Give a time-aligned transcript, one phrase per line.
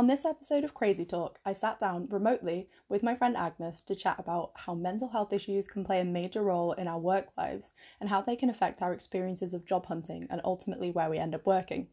[0.00, 3.94] On this episode of Crazy Talk, I sat down remotely with my friend Agnes to
[3.94, 7.70] chat about how mental health issues can play a major role in our work lives
[8.00, 11.34] and how they can affect our experiences of job hunting and ultimately where we end
[11.34, 11.88] up working.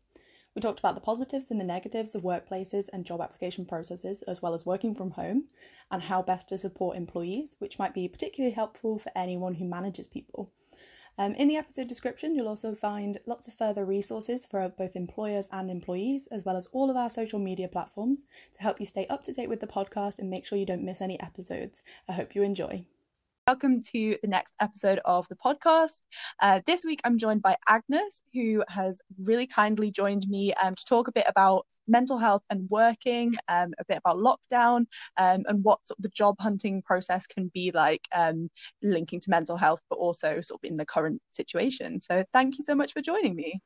[0.56, 4.42] We talked about the positives and the negatives of workplaces and job application processes, as
[4.42, 5.50] well as working from home,
[5.92, 10.08] and how best to support employees, which might be particularly helpful for anyone who manages
[10.08, 10.54] people.
[11.20, 15.50] Um, in the episode description, you'll also find lots of further resources for both employers
[15.52, 19.08] and employees, as well as all of our social media platforms to help you stay
[19.08, 21.82] up to date with the podcast and make sure you don't miss any episodes.
[22.08, 22.86] I hope you enjoy.
[23.48, 26.02] Welcome to the next episode of the podcast.
[26.40, 30.86] Uh, this week, I'm joined by Agnes, who has really kindly joined me um, to
[30.86, 34.86] talk a bit about mental health and working, um, a bit about lockdown,
[35.18, 38.50] um, and what sort of the job hunting process can be like, um,
[38.82, 42.00] linking to mental health, but also sort of in the current situation.
[42.00, 43.60] So, thank you so much for joining me.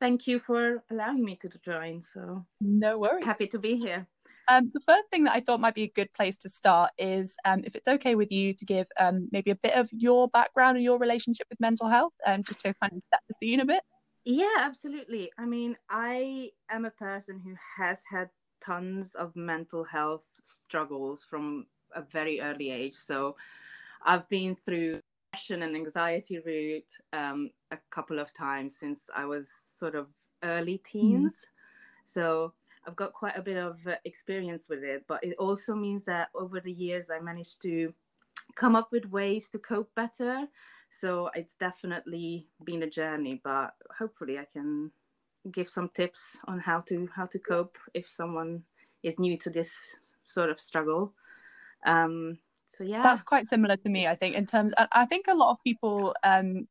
[0.00, 2.02] Thank you for allowing me to join.
[2.02, 3.24] So, no worries.
[3.24, 4.06] Happy to be here.
[4.48, 7.36] Um, the first thing that I thought might be a good place to start is
[7.44, 10.76] um, if it's okay with you to give um, maybe a bit of your background
[10.76, 13.64] and your relationship with mental health, um, just to kind of set the scene a
[13.64, 13.82] bit.
[14.26, 15.30] Yeah, absolutely.
[15.38, 18.28] I mean, I am a person who has had
[18.60, 22.96] tons of mental health struggles from a very early age.
[22.96, 23.36] So
[24.04, 29.46] I've been through depression and anxiety route um, a couple of times since I was
[29.78, 30.08] sort of
[30.42, 30.98] early mm-hmm.
[30.98, 31.34] teens.
[31.36, 32.06] Mm-hmm.
[32.06, 32.52] So
[32.84, 36.30] I've got quite a bit of uh, experience with it, but it also means that
[36.34, 37.94] over the years I managed to
[38.56, 40.48] come up with ways to cope better
[40.90, 44.90] so it's definitely been a journey but hopefully i can
[45.52, 48.62] give some tips on how to how to cope if someone
[49.02, 49.72] is new to this
[50.24, 51.12] sort of struggle.
[51.84, 52.38] Um
[52.76, 53.02] so yeah.
[53.02, 56.14] That's quite similar to me i think in terms i think a lot of people
[56.24, 56.66] um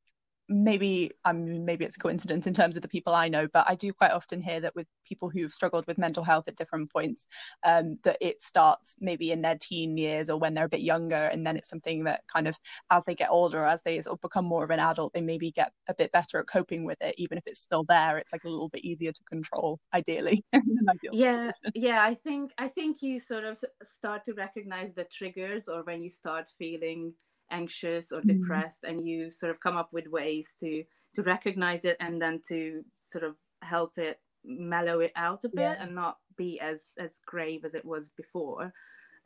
[0.47, 3.75] maybe I'm maybe it's a coincidence in terms of the people I know, but I
[3.75, 7.25] do quite often hear that with people who've struggled with mental health at different points,
[7.63, 11.15] um, that it starts maybe in their teen years or when they're a bit younger,
[11.15, 12.55] and then it's something that kind of
[12.91, 15.51] as they get older, as they sort of become more of an adult, they maybe
[15.51, 18.17] get a bit better at coping with it, even if it's still there.
[18.17, 20.43] It's like a little bit easier to control, ideally.
[21.11, 22.03] yeah, yeah.
[22.03, 26.09] I think I think you sort of start to recognize the triggers, or when you
[26.09, 27.13] start feeling
[27.51, 28.41] anxious or mm-hmm.
[28.41, 28.89] depressed mm.
[28.89, 30.83] and you sort of come up with ways to
[31.15, 35.61] to recognize it and then to sort of help it mellow it out a bit
[35.61, 35.75] yeah.
[35.79, 38.73] and not be as as grave as it was before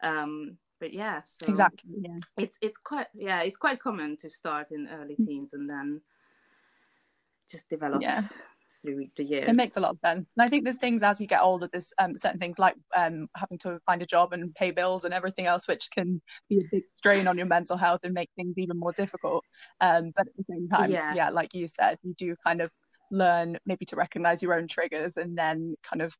[0.03, 4.67] um but yeah so exactly yeah it's it's quite yeah it's quite common to start
[4.71, 5.25] in early mm.
[5.25, 5.99] teens and then
[7.51, 8.23] just develop yeah
[8.81, 9.49] through the years.
[9.49, 10.27] It makes a lot of sense.
[10.37, 13.27] And I think there's things as you get older, there's um, certain things like um,
[13.35, 16.63] having to find a job and pay bills and everything else, which can be a
[16.71, 19.43] big strain on your mental health and make things even more difficult.
[19.81, 21.13] Um, but at the same time, yeah.
[21.13, 22.71] yeah, like you said, you do kind of
[23.11, 26.15] learn maybe to recognize your own triggers and then kind of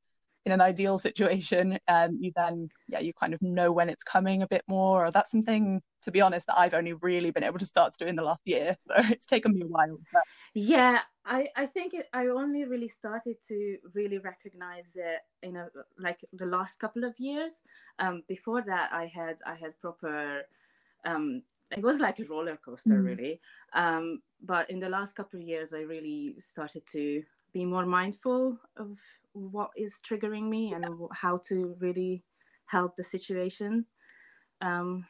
[0.46, 4.41] in an ideal situation um, you then yeah you kind of know when it's coming
[4.41, 7.59] a bit more or that's something to be honest that i've only really been able
[7.59, 10.24] to start to do in the last year so it's taken me a while but...
[10.54, 15.68] yeah i i think it, i only really started to really recognize it in a
[15.98, 17.52] like the last couple of years
[18.00, 20.42] um, before that i had i had proper
[21.06, 23.06] um, it was like a roller coaster mm.
[23.06, 23.40] really
[23.74, 27.22] um, but in the last couple of years i really started to
[27.54, 28.98] be more mindful of
[29.34, 32.24] what is triggering me and how to really
[32.66, 33.86] help the situation.
[34.62, 35.06] Um,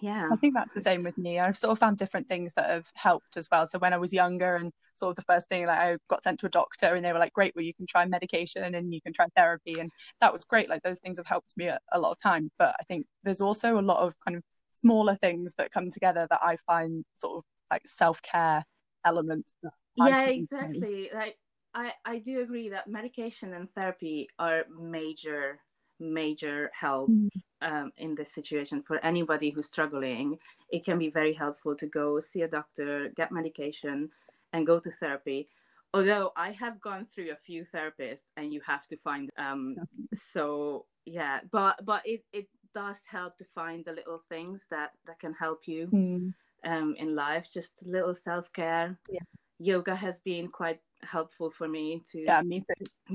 [0.00, 0.28] yeah.
[0.32, 1.38] I think that's the same with me.
[1.38, 3.66] I've sort of found different things that have helped as well.
[3.66, 6.40] So when i was younger and sort of the first thing like i got sent
[6.40, 9.00] to a doctor and they were like great well you can try medication and you
[9.00, 9.78] can try therapy.
[9.80, 10.68] And that was great.
[10.68, 12.50] Like those things have helped me a, a lot of time.
[12.58, 16.26] But i think there's also a lot of kind of smaller things that come together
[16.28, 18.62] that i find sort of like self-care
[19.06, 19.54] elements
[19.96, 21.08] yeah exactly.
[21.14, 21.38] like
[21.74, 25.60] I, I do agree that medication and therapy are major
[26.00, 27.10] major help.
[27.10, 27.28] Mm.
[27.62, 30.38] Um, in this situation for anybody who's struggling
[30.70, 34.08] it can be very helpful to go see a doctor get medication
[34.52, 35.48] and go to therapy
[35.94, 39.76] although i have gone through a few therapists and you have to find um
[40.14, 45.18] so yeah but but it, it does help to find the little things that that
[45.18, 46.32] can help you mm.
[46.64, 49.20] um in life just little self-care yeah.
[49.58, 52.64] yoga has been quite helpful for me to yeah, me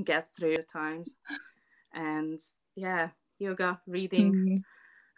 [0.04, 1.08] get through times.
[1.92, 2.40] And
[2.74, 3.08] yeah,
[3.38, 4.32] yoga, reading.
[4.32, 4.62] Mm.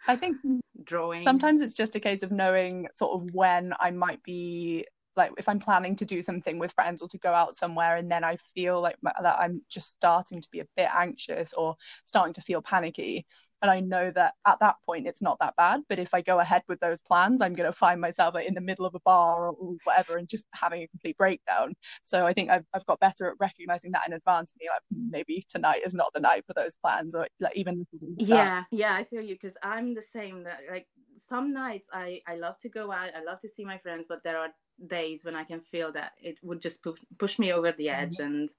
[0.07, 0.37] I think
[0.83, 1.23] drawing.
[1.23, 4.85] Sometimes it's just a case of knowing sort of when I might be
[5.17, 8.11] like if I'm planning to do something with friends or to go out somewhere and
[8.11, 11.75] then I feel like that I'm just starting to be a bit anxious or
[12.05, 13.25] starting to feel panicky
[13.61, 16.39] and I know that at that point it's not that bad but if I go
[16.39, 19.49] ahead with those plans I'm going to find myself in the middle of a bar
[19.49, 21.73] or whatever and just having a complete breakdown.
[22.03, 25.09] So I think I've, I've got better at recognizing that in advance and like hmm,
[25.11, 27.85] maybe tonight is not the night for those plans or like even
[28.17, 30.87] yeah yeah I feel you because I'm the same that like
[31.17, 34.23] some nights I I love to go out I love to see my friends but
[34.23, 34.49] there are
[34.85, 38.17] days when I can feel that it would just push, push me over the edge
[38.17, 38.23] mm-hmm.
[38.23, 38.49] and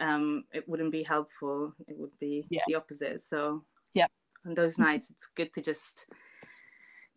[0.00, 1.72] um, it wouldn't be helpful.
[1.88, 2.62] It would be yeah.
[2.66, 3.22] the opposite.
[3.22, 3.64] So
[3.94, 4.06] yeah,
[4.46, 6.06] on those nights, it's good to just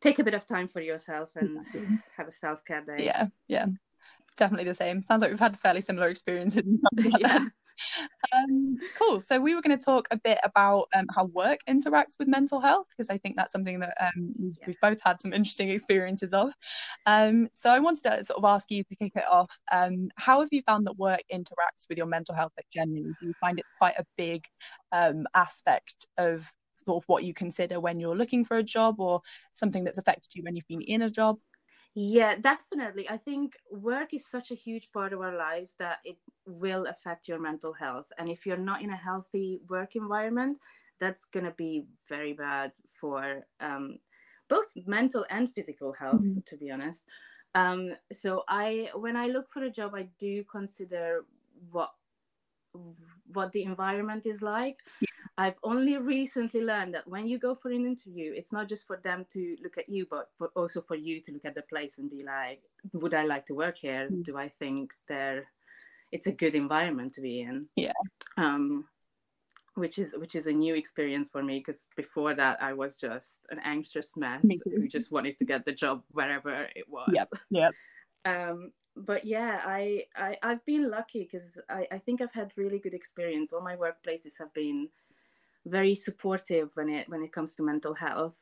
[0.01, 1.95] take a bit of time for yourself and mm-hmm.
[2.15, 3.05] have a self care day.
[3.05, 3.65] Yeah, yeah,
[4.37, 5.01] definitely the same.
[5.01, 6.63] Sounds like we've had fairly similar experiences.
[7.19, 7.45] yeah.
[8.33, 9.19] Um, cool.
[9.21, 12.59] So we were going to talk a bit about um, how work interacts with mental
[12.59, 14.65] health because I think that's something that um, yeah.
[14.67, 16.49] we've both had some interesting experiences of.
[17.05, 19.51] Um, so I wanted to sort of ask you to kick it off.
[19.71, 23.13] Um, how have you found that work interacts with your mental health generally?
[23.19, 24.43] Do you find it quite a big
[24.91, 26.51] um, aspect of
[26.85, 29.21] sort of what you consider when you're looking for a job or
[29.53, 31.37] something that's affected you when you've been in a job?
[31.99, 33.09] Yeah, definitely.
[33.09, 37.27] I think work is such a huge part of our lives that it will affect
[37.27, 38.05] your mental health.
[38.19, 40.59] And if you're not in a healthy work environment,
[40.99, 42.71] that's going to be very bad
[43.01, 43.97] for um,
[44.47, 46.41] both mental and physical health, mm-hmm.
[46.45, 47.01] to be honest.
[47.55, 51.25] Um, so I, when I look for a job, I do consider
[51.71, 51.89] what
[53.33, 54.77] what the environment is like.
[55.37, 58.97] I've only recently learned that when you go for an interview, it's not just for
[59.03, 61.99] them to look at you, but, but also for you to look at the place
[61.99, 62.61] and be like,
[62.93, 64.09] would I like to work here?
[64.11, 64.23] Mm.
[64.23, 65.45] Do I think there
[66.11, 67.67] it's a good environment to be in?
[67.75, 67.93] Yeah.
[68.37, 68.85] Um,
[69.75, 73.45] which is which is a new experience for me because before that I was just
[73.51, 77.11] an anxious mess who just wanted to get the job wherever it was.
[77.13, 77.29] Yep.
[77.51, 77.73] Yep.
[78.25, 82.79] Um, but yeah, I, I I've been lucky because I, I think I've had really
[82.79, 83.53] good experience.
[83.53, 84.89] All my workplaces have been
[85.67, 88.35] very supportive when it when it comes to mental health.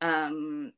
[0.00, 0.72] Um,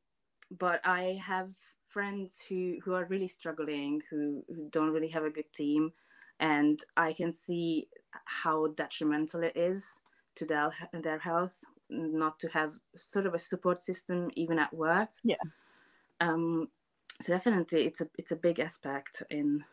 [0.51, 1.51] but I have
[1.87, 5.91] friends who who are really struggling, who who don't really have a good team,
[6.39, 7.89] and I can see
[8.25, 9.85] how detrimental it is
[10.35, 11.53] to their their health
[11.89, 15.11] not to have sort of a support system even at work.
[15.23, 15.37] Yeah.
[16.19, 16.69] Um,
[17.21, 19.63] so definitely, it's a it's a big aspect in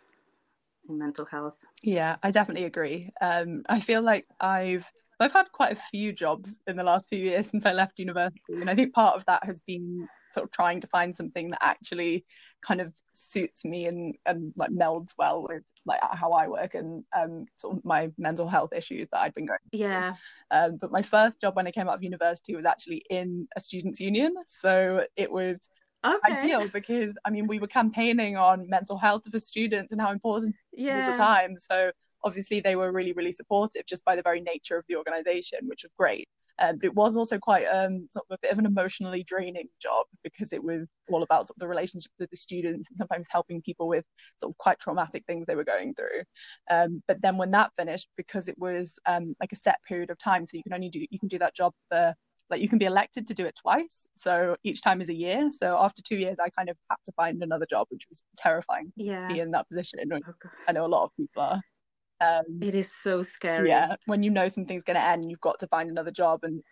[0.89, 1.59] in mental health.
[1.83, 3.11] Yeah, I definitely agree.
[3.21, 4.91] Um, I feel like I've
[5.25, 8.41] I've had quite a few jobs in the last few years since I left university,
[8.49, 11.59] and I think part of that has been sort of trying to find something that
[11.63, 12.25] actually
[12.63, 17.05] kind of suits me and and like melds well with like how I work and
[17.17, 19.59] um sort of my mental health issues that I'd been going.
[19.71, 19.81] Through.
[19.81, 20.15] Yeah.
[20.51, 23.61] Um, but my first job when I came out of university was actually in a
[23.61, 25.59] students' union, so it was
[26.05, 26.33] okay.
[26.33, 30.55] ideal because I mean we were campaigning on mental health for students and how important
[30.73, 31.09] yeah.
[31.09, 31.57] at the time.
[31.57, 31.93] So
[32.25, 35.83] obviously they were really really supportive just by the very nature of the organization which
[35.83, 36.29] was great.
[36.61, 39.69] Um, but it was also quite um, sort of a bit of an emotionally draining
[39.81, 43.27] job because it was all about sort of the relationship with the students and sometimes
[43.31, 44.05] helping people with
[44.39, 46.23] sort of quite traumatic things they were going through.
[46.71, 50.19] Um, but then when that finished, because it was um, like a set period of
[50.19, 52.15] time, so you can only do you can do that job for
[52.51, 55.51] like you can be elected to do it twice so each time is a year.
[55.53, 58.93] So after two years i kind of had to find another job which was terrifying
[58.97, 59.29] yeah.
[59.29, 60.19] be in that position oh,
[60.69, 61.63] i know a lot of people are
[62.21, 63.69] um, it is so scary.
[63.69, 66.63] Yeah, when you know something's going to end, you've got to find another job, and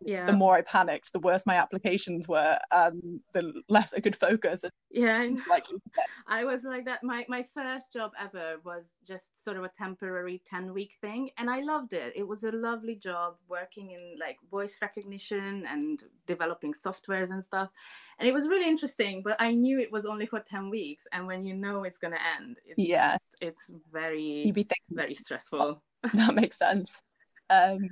[0.00, 0.26] yeah.
[0.26, 4.64] the more I panicked, the worse my applications were, and the less I could focus.
[4.90, 5.66] Yeah, like
[6.28, 7.02] I was like that.
[7.02, 11.50] My my first job ever was just sort of a temporary ten week thing, and
[11.50, 12.12] I loved it.
[12.16, 17.70] It was a lovely job working in like voice recognition and developing softwares and stuff,
[18.18, 19.22] and it was really interesting.
[19.22, 22.18] But I knew it was only for ten weeks, and when you know it's gonna
[22.38, 25.82] end, it's yeah, just, it's very you be thinking, very stressful.
[26.14, 27.02] That makes sense.
[27.50, 27.90] Um,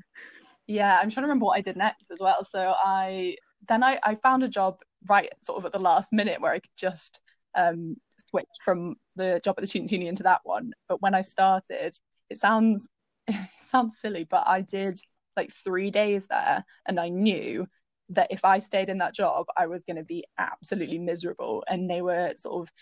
[0.66, 2.44] yeah, I'm trying to remember what I did next as well.
[2.44, 3.36] So I
[3.68, 6.58] then I, I found a job right sort of at the last minute where I
[6.58, 7.20] could just
[7.54, 7.96] um,
[8.30, 10.72] switch from the job at the Students' Union to that one.
[10.88, 11.94] But when I started,
[12.30, 12.88] it sounds
[13.28, 14.98] it sounds silly, but I did
[15.36, 17.66] like three days there, and I knew
[18.10, 21.64] that if I stayed in that job, I was going to be absolutely miserable.
[21.68, 22.72] And they were sort of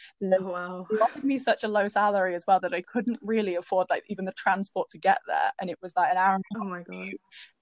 [0.41, 0.87] oh, wow.
[1.01, 4.25] offering me such a low salary as well that I couldn't really afford like even
[4.25, 5.51] the transport to get there.
[5.61, 6.41] And it was like an hour.
[6.57, 7.13] oh my god!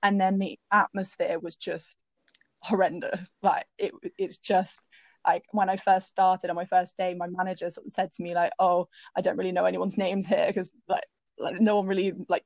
[0.02, 1.96] And then the atmosphere was just
[2.62, 3.32] horrendous.
[3.42, 4.80] Like it, it's just
[5.26, 8.22] like when I first started on my first day, my manager sort of said to
[8.22, 11.04] me like, "Oh, I don't really know anyone's names here because like,
[11.38, 12.44] like no one really like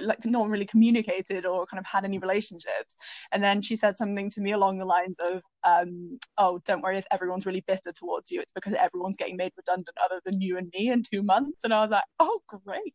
[0.00, 2.96] like no one really communicated or kind of had any relationships.
[3.32, 6.98] And then she said something to me along the lines of, um, "Oh, don't worry
[6.98, 8.40] if everyone's really bitter towards you.
[8.40, 11.74] It's because everyone's getting made redundant other than you and me in two months." And
[11.74, 12.94] I was like, "Oh, great."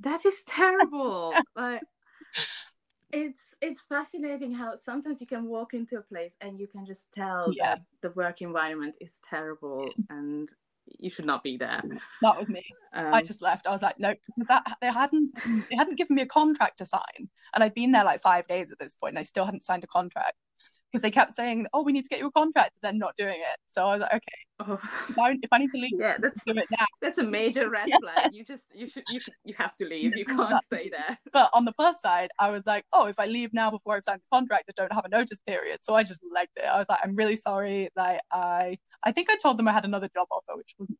[0.00, 1.34] That is terrible.
[1.56, 1.82] like
[3.12, 7.06] it's it's fascinating how sometimes you can walk into a place and you can just
[7.14, 7.76] tell yeah.
[7.76, 10.50] that the work environment is terrible and
[10.98, 11.82] you should not be there.
[12.22, 12.64] Not with me.
[12.94, 13.66] Um, I just left.
[13.66, 14.14] I was like, no,
[14.48, 15.32] that they hadn't
[15.70, 18.72] they hadn't given me a contract to sign, and I'd been there like five days
[18.72, 20.36] at this point, and I still hadn't signed a contract
[20.90, 23.16] because they kept saying, "Oh, we need to get you a contract," and then not
[23.16, 23.58] doing it.
[23.66, 24.78] So I was like, "Okay, oh.
[25.08, 27.68] if, I, if, I, need to leave, yeah, that's do it now." That's a major
[27.78, 27.96] red yeah.
[28.00, 28.30] flag.
[28.32, 30.16] You just you should you you have to leave.
[30.16, 31.18] You can't stay there.
[31.32, 34.04] But on the plus side, I was like, "Oh, if I leave now before I've
[34.04, 36.64] signed the contract, I don't have a notice period." So I just legged it.
[36.64, 39.84] I was like, "I'm really sorry." Like I I think I told them I had
[39.84, 40.98] another job offer, which wasn't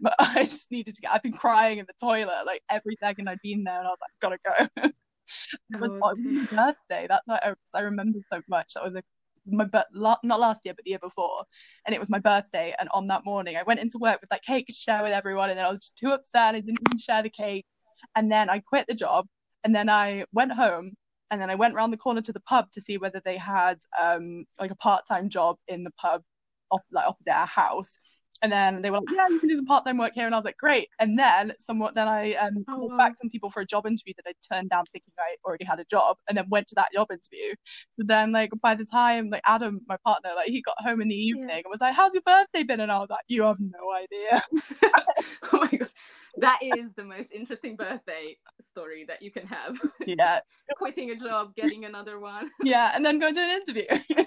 [0.00, 1.12] but I just needed to get.
[1.12, 3.98] I've been crying in the toilet like every second I'd been there, and I was
[4.00, 4.90] like, "Gotta go."
[5.72, 6.46] it was, oh, my
[6.88, 7.06] birthday.
[7.08, 8.74] That's what I, I remember so much.
[8.74, 9.02] That was a
[9.48, 11.44] my but not last year but the year before.
[11.86, 12.74] And it was my birthday.
[12.78, 15.50] And on that morning I went into work with like cake to share with everyone.
[15.50, 16.54] And then I was just too upset.
[16.54, 17.66] I didn't even share the cake.
[18.14, 19.26] And then I quit the job.
[19.64, 20.92] And then I went home.
[21.30, 23.78] And then I went around the corner to the pub to see whether they had
[24.00, 26.22] um like a part-time job in the pub
[26.70, 27.98] off like opposite our house
[28.42, 30.38] and then they were like, "Yeah, you can do some part-time work here," and I
[30.38, 32.96] was like, "Great." And then somewhat, then I um oh, wow.
[32.96, 35.80] back some people for a job interview that I turned down, thinking I already had
[35.80, 37.54] a job, and then went to that job interview.
[37.92, 41.08] So then, like by the time like Adam, my partner, like he got home in
[41.08, 41.56] the evening yeah.
[41.56, 44.42] and was like, "How's your birthday been?" And I was like, "You have no idea."
[45.52, 45.90] oh my god,
[46.38, 48.36] that is the most interesting birthday
[48.70, 49.76] story that you can have.
[50.06, 50.40] Yeah,
[50.76, 52.50] quitting a job, getting another one.
[52.62, 54.24] yeah, and then going to an interview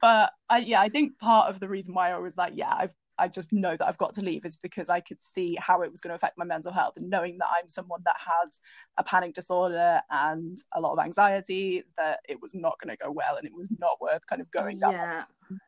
[0.00, 2.94] but I, yeah, I think part of the reason why I was like, yeah, I've
[3.20, 5.90] I just know that I've got to leave is because I could see how it
[5.90, 8.60] was going to affect my mental health and knowing that I'm someone that has
[8.96, 13.12] a panic disorder and a lot of anxiety that it was not going to go
[13.12, 15.24] well and it was not worth kind of going down yeah.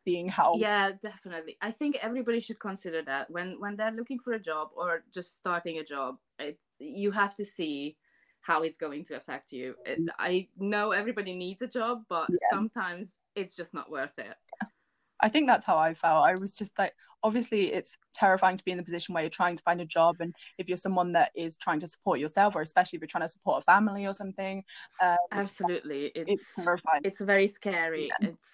[0.07, 1.59] seeing how yeah definitely.
[1.61, 3.31] I think everybody should consider that.
[3.31, 7.35] When when they're looking for a job or just starting a job it, you have
[7.37, 7.97] to see
[8.43, 12.37] how it's going to affect you it, I know everybody needs a job but yeah.
[12.51, 14.35] sometimes it's just not worth it.
[15.23, 16.27] I think that's how I felt.
[16.27, 19.57] I was just like, obviously, it's terrifying to be in the position where you're trying
[19.57, 22.63] to find a job, and if you're someone that is trying to support yourself, or
[22.63, 24.65] especially if you're trying to support a family or something.
[25.03, 27.03] Um, Absolutely, it's, it's terrifying.
[27.05, 28.09] It's very scary.
[28.09, 28.29] Yeah.
[28.31, 28.45] It's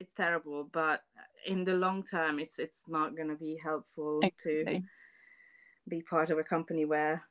[0.00, 1.02] it's terrible, but
[1.46, 4.80] in the long term, it's it's not going to be helpful exactly.
[4.80, 4.82] to
[5.88, 7.22] be part of a company where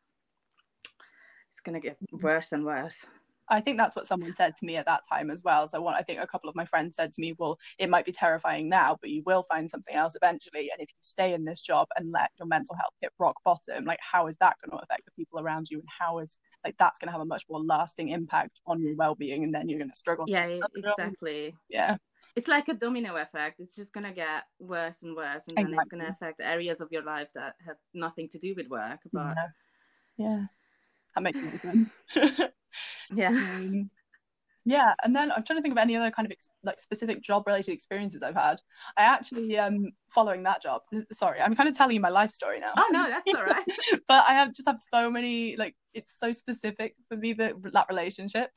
[1.69, 2.25] going to get mm-hmm.
[2.25, 2.97] worse and worse.
[3.51, 5.67] I think that's what someone said to me at that time as well.
[5.67, 8.11] So I think a couple of my friends said to me, well, it might be
[8.11, 10.69] terrifying now, but you will find something else eventually.
[10.71, 13.85] And if you stay in this job and let your mental health hit rock bottom,
[13.85, 15.79] like how is that going to affect the people around you?
[15.79, 18.95] And how is like that's going to have a much more lasting impact on your
[18.95, 20.25] well-being and then you're going to struggle.
[20.27, 21.55] Yeah, exactly.
[21.69, 21.97] Yeah.
[22.35, 23.59] It's like a domino effect.
[23.59, 25.41] It's just going to get worse and worse.
[25.47, 25.77] And then exactly.
[25.79, 28.99] it's going to affect areas of your life that have nothing to do with work.
[29.11, 29.45] But yeah,
[30.17, 30.45] yeah.
[31.15, 32.51] That makes sense.
[33.15, 33.29] yeah.
[33.29, 33.89] Um,
[34.65, 37.23] yeah and then i'm trying to think of any other kind of ex- like specific
[37.23, 38.59] job related experiences i've had.
[38.97, 42.59] I actually um following that job sorry i'm kind of telling you my life story
[42.59, 42.73] now.
[42.77, 43.65] Oh no that's all right.
[44.07, 47.87] But i have just have so many like it's so specific for me that that
[47.89, 48.51] relationship.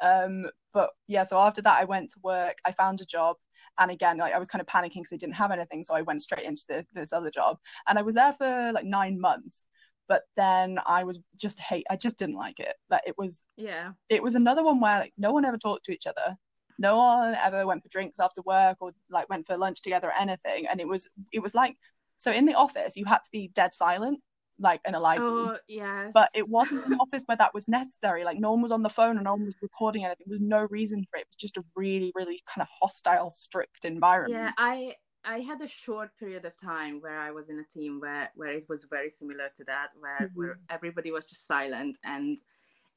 [0.00, 3.36] Um but yeah so after that i went to work i found a job
[3.78, 6.02] and again like i was kind of panicking because i didn't have anything so i
[6.02, 7.58] went straight into the, this other job.
[7.88, 9.66] And i was there for like nine months
[10.08, 12.74] but then I was just hate I just didn't like it.
[12.90, 13.92] That it was yeah.
[14.08, 16.36] it was another one where like no one ever talked to each other.
[16.78, 20.20] No one ever went for drinks after work or like went for lunch together or
[20.20, 20.66] anything.
[20.70, 21.76] And it was it was like
[22.16, 24.20] so in the office you had to be dead silent
[24.58, 25.30] like in a library.
[25.30, 28.24] Oh yeah but it wasn't an office where that was necessary.
[28.24, 30.26] Like no one was on the phone and no one was recording anything.
[30.26, 31.22] There was no reason for it.
[31.22, 34.42] It was just a really really kind of hostile strict environment.
[34.42, 38.00] Yeah i I had a short period of time where I was in a team
[38.00, 40.38] where where it was very similar to that, where mm-hmm.
[40.38, 42.38] where everybody was just silent, and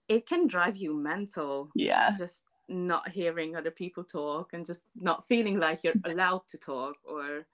[0.08, 1.70] it can drive you mental.
[1.76, 2.16] Yeah.
[2.18, 6.96] Just not hearing other people talk and just not feeling like you're allowed to talk
[7.04, 7.46] or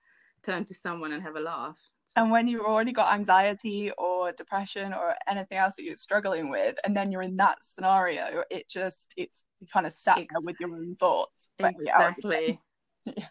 [0.43, 1.77] turn to someone and have a laugh.
[2.15, 6.75] And when you've already got anxiety or depression or anything else that you're struggling with,
[6.83, 10.55] and then you're in that scenario, it just it's you kind of sat there with
[10.59, 11.49] your own thoughts.
[11.59, 12.59] Exactly.
[13.05, 13.27] yeah.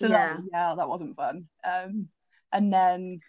[0.00, 1.46] So yeah, that, yeah, that wasn't fun.
[1.62, 2.08] Um,
[2.52, 3.20] and then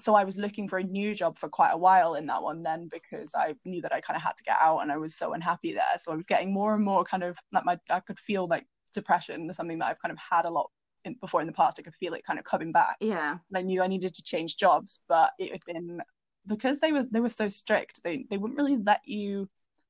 [0.00, 2.62] so I was looking for a new job for quite a while in that one
[2.62, 5.14] then because I knew that I kind of had to get out and I was
[5.16, 5.84] so unhappy there.
[5.98, 8.64] So I was getting more and more kind of like my I could feel like
[8.94, 10.70] depression is something that I've kind of had a lot
[11.04, 11.76] in, before in the past.
[11.78, 12.96] I could feel it kind of coming back.
[13.00, 13.32] Yeah.
[13.32, 16.00] And I knew I needed to change jobs, but it had been
[16.46, 19.46] because they were they were so strict, they they wouldn't really let you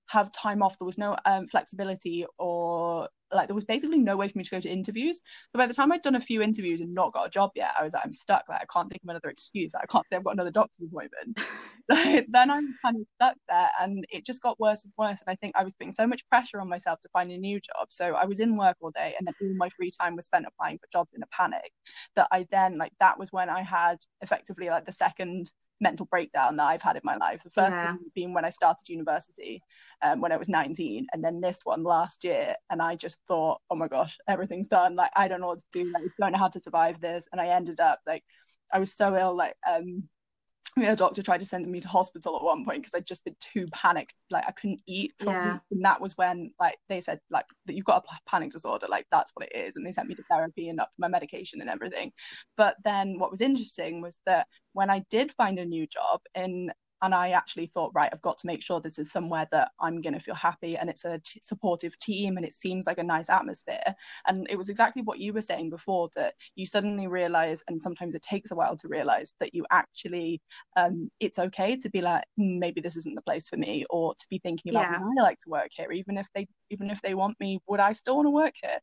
[0.06, 0.78] have time off.
[0.78, 4.50] There was no um, flexibility or like there was basically no way for me to
[4.50, 5.20] go to interviews.
[5.52, 7.72] So by the time I'd done a few interviews and not got a job yet,
[7.78, 8.44] I was like, I'm stuck.
[8.48, 9.74] Like I can't think of another excuse.
[9.74, 10.06] Like, I can't.
[10.12, 11.38] I've got another doctor's appointment.
[11.88, 15.22] like, then I'm kind of stuck there, and it just got worse and worse.
[15.26, 17.60] And I think I was putting so much pressure on myself to find a new
[17.60, 17.88] job.
[17.90, 20.46] So I was in work all day, and then all my free time was spent
[20.46, 21.72] applying for jobs in a panic.
[22.16, 25.50] That I then like that was when I had effectively like the second
[25.84, 27.44] mental breakdown that I've had in my life.
[27.44, 27.92] The first yeah.
[27.92, 29.62] one being when I started university,
[30.02, 32.56] um, when I was 19, and then this one last year.
[32.70, 34.96] And I just thought, oh my gosh, everything's done.
[34.96, 35.92] Like I don't know what to do.
[35.92, 37.28] Like I don't know how to survive this.
[37.30, 38.24] And I ended up like
[38.72, 39.36] I was so ill.
[39.36, 40.08] Like um,
[40.76, 43.36] a doctor tried to send me to hospital at one point because I'd just been
[43.40, 44.14] too panicked.
[44.30, 45.12] Like I couldn't eat.
[45.24, 45.58] yeah.
[45.70, 48.86] And that was when like they said like that you've got a panic disorder.
[48.88, 49.76] Like that's what it is.
[49.76, 52.12] And they sent me to therapy and up my medication and everything.
[52.56, 56.70] But then what was interesting was that when I did find a new job in
[57.04, 60.00] and I actually thought, right, I've got to make sure this is somewhere that I'm
[60.00, 63.04] going to feel happy and it's a t- supportive team and it seems like a
[63.04, 63.94] nice atmosphere.
[64.26, 68.14] And it was exactly what you were saying before that you suddenly realize, and sometimes
[68.14, 70.40] it takes a while to realize that you actually,
[70.76, 74.14] um, it's okay to be like, hmm, maybe this isn't the place for me, or
[74.14, 74.98] to be thinking about, yeah.
[74.98, 77.92] I like to work here, even if they, even if they want me, would I
[77.92, 78.78] still want to work here?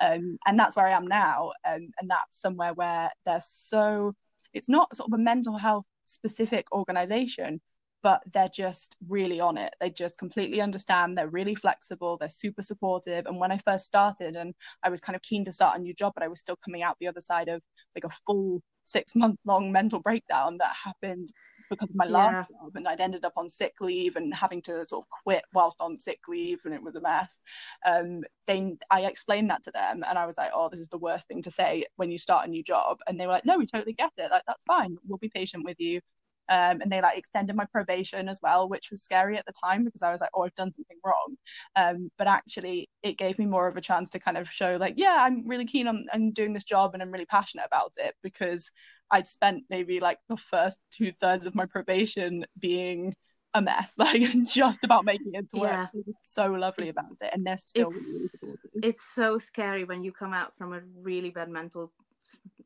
[0.00, 4.12] Um, and that's where I am now, um, and that's somewhere where they're so.
[4.54, 7.60] It's not sort of a mental health specific organization
[8.02, 9.74] but they're just really on it.
[9.80, 13.26] They just completely understand they're really flexible they're super supportive.
[13.26, 15.94] And when i first started and i was kind of keen to start a new
[15.94, 17.60] job but i was still coming out the other side of
[17.94, 21.28] like a full six month long mental breakdown that happened
[21.70, 22.56] because of my last yeah.
[22.58, 25.76] job and I'd ended up on sick leave and having to sort of quit whilst
[25.80, 27.40] on sick leave and it was a mess.
[27.86, 30.98] Um, they I explained that to them and I was like, oh, this is the
[30.98, 32.98] worst thing to say when you start a new job.
[33.06, 34.30] And they were like, no, we totally get it.
[34.30, 34.96] Like that's fine.
[35.06, 36.00] We'll be patient with you.
[36.48, 39.84] Um, and they like extended my probation as well, which was scary at the time
[39.84, 41.36] because I was like, oh, I've done something wrong.
[41.74, 44.94] Um, but actually, it gave me more of a chance to kind of show, like,
[44.96, 48.14] yeah, I'm really keen on, on doing this job and I'm really passionate about it
[48.22, 48.70] because
[49.10, 53.14] I'd spent maybe like the first two thirds of my probation being
[53.54, 55.88] a mess, like just about making it to work.
[55.94, 56.02] Yeah.
[56.22, 58.44] So lovely about it, and they're still it's.
[58.82, 61.92] It's so scary when you come out from a really bad mental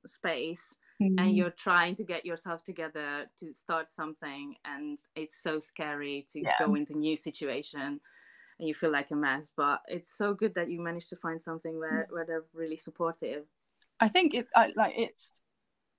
[0.07, 0.63] space
[1.01, 1.19] mm-hmm.
[1.19, 6.41] and you're trying to get yourself together to start something and it's so scary to
[6.41, 6.53] yeah.
[6.65, 8.01] go into new situation
[8.59, 11.43] and you feel like a mess but it's so good that you managed to find
[11.43, 13.45] something where, where they're really supportive
[14.01, 15.31] i think it I, like it's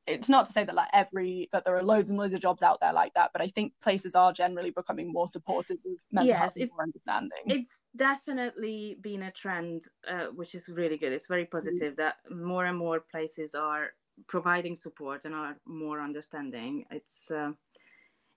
[0.08, 2.64] it's not to say that like every that there are loads and loads of jobs
[2.64, 6.30] out there like that but i think places are generally becoming more supportive of mental
[6.30, 11.28] yes, health more understanding it's definitely been a trend uh, which is really good it's
[11.28, 12.02] very positive mm-hmm.
[12.02, 13.92] that more and more places are
[14.28, 16.86] providing support and are more understanding.
[16.92, 17.52] It's uh,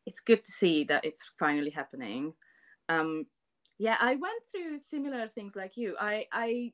[0.06, 2.34] it's good to see that it's finally happening.
[2.88, 3.26] Um,
[3.78, 5.96] yeah, I went through similar things like you.
[5.98, 6.72] I I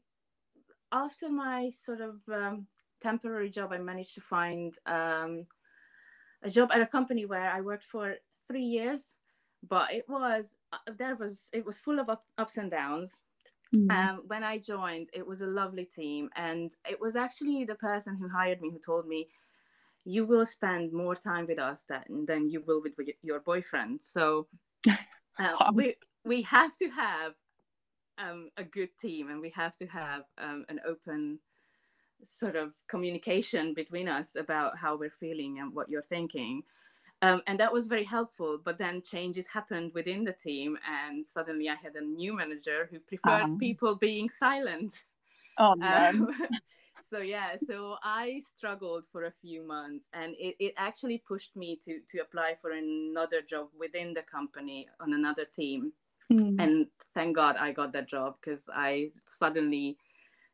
[0.93, 2.67] after my sort of um,
[3.03, 5.47] temporary job, I managed to find um,
[6.43, 8.15] a job at a company where I worked for
[8.49, 9.03] three years,
[9.69, 13.13] but it was uh, there was it was full of up, ups and downs
[13.75, 13.91] Mm.
[13.91, 18.17] Um, when I joined, it was a lovely team, and it was actually the person
[18.17, 19.29] who hired me who told me,
[20.05, 24.49] "You will spend more time with us than than you will with your boyfriend." So
[25.39, 27.35] uh, we we have to have
[28.19, 31.41] um, a good team, and we have to have um, an open
[32.25, 36.63] sort of communication between us about how we're feeling and what you're thinking.
[37.23, 38.59] Um, and that was very helpful.
[38.65, 42.99] But then changes happened within the team, and suddenly I had a new manager who
[43.01, 43.59] preferred um.
[43.59, 44.95] people being silent.
[45.59, 45.87] Oh no.
[45.87, 46.35] Um,
[47.11, 51.79] so yeah, so I struggled for a few months, and it, it actually pushed me
[51.85, 55.93] to to apply for another job within the company on another team.
[56.33, 56.57] Mm.
[56.59, 59.99] And thank God I got that job because I suddenly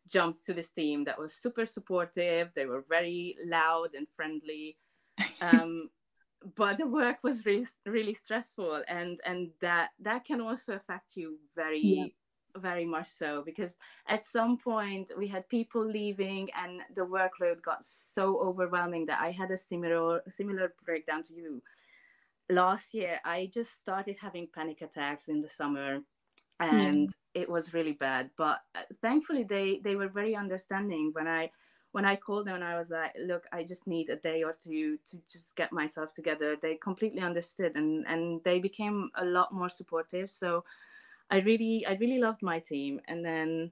[0.08, 2.48] jumped to this team that was super supportive.
[2.54, 4.76] They were very loud and friendly.
[5.40, 5.90] Um,
[6.56, 11.38] but the work was really really stressful and and that that can also affect you
[11.54, 12.06] very yeah.
[12.58, 13.74] very much so because
[14.08, 19.30] at some point we had people leaving and the workload got so overwhelming that i
[19.30, 21.62] had a similar similar breakdown to you
[22.50, 26.00] last year i just started having panic attacks in the summer
[26.60, 27.42] and yeah.
[27.42, 31.50] it was really bad but uh, thankfully they they were very understanding when i
[31.92, 34.56] when I called them and I was like, look, I just need a day or
[34.62, 39.52] two to just get myself together, they completely understood and, and they became a lot
[39.52, 40.30] more supportive.
[40.30, 40.64] So
[41.30, 43.00] I really, I really loved my team.
[43.08, 43.70] And then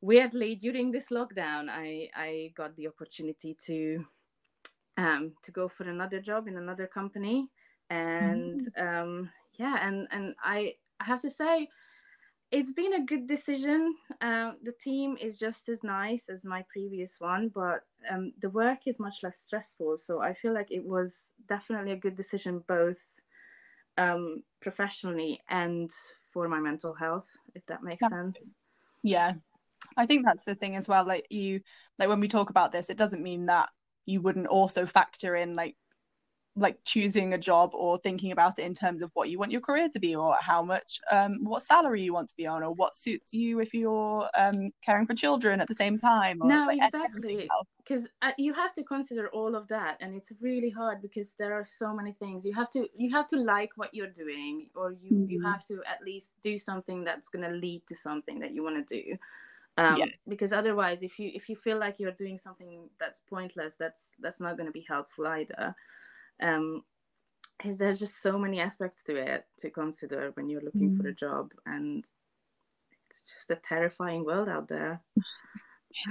[0.00, 4.04] weirdly during this lockdown, I, I got the opportunity to,
[4.96, 7.48] um, to go for another job in another company.
[7.90, 8.86] and mm-hmm.
[8.86, 11.68] um, yeah, and and I I have to say
[12.54, 13.96] it's been a good decision.
[14.20, 18.86] Um, the team is just as nice as my previous one, but um, the work
[18.86, 19.98] is much less stressful.
[19.98, 22.98] So I feel like it was definitely a good decision, both
[23.98, 25.90] um, professionally and
[26.32, 28.08] for my mental health, if that makes yeah.
[28.08, 28.38] sense.
[29.02, 29.32] Yeah,
[29.96, 31.04] I think that's the thing as well.
[31.04, 31.60] Like you,
[31.98, 33.68] like when we talk about this, it doesn't mean that
[34.06, 35.76] you wouldn't also factor in like
[36.56, 39.60] like choosing a job or thinking about it in terms of what you want your
[39.60, 42.72] career to be or how much um what salary you want to be on or
[42.72, 46.66] what suits you if you're um caring for children at the same time or, no
[46.66, 47.48] like, exactly.
[47.78, 51.52] because uh, you have to consider all of that and it's really hard because there
[51.52, 52.44] are so many things.
[52.44, 55.30] You have to you have to like what you're doing or you mm-hmm.
[55.30, 58.62] you have to at least do something that's going to lead to something that you
[58.62, 59.16] want to do.
[59.76, 60.04] Um, yeah.
[60.28, 64.40] because otherwise if you if you feel like you're doing something that's pointless that's that's
[64.40, 65.74] not going to be helpful either
[66.42, 66.82] um,
[67.64, 71.00] is there's just so many aspects to it to consider when you're looking mm.
[71.00, 72.04] for a job and
[72.90, 75.00] it's just a terrifying world out there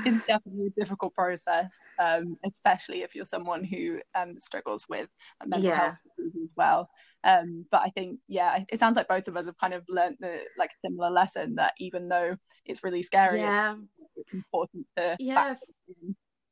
[0.06, 5.08] it's definitely a difficult process um, especially if you're someone who um, struggles with
[5.46, 5.80] mental yeah.
[5.80, 6.90] health as well
[7.24, 10.16] um, but i think yeah it sounds like both of us have kind of learned
[10.20, 13.76] the like a similar lesson that even though it's really scary yeah.
[14.16, 15.56] it's important to yeah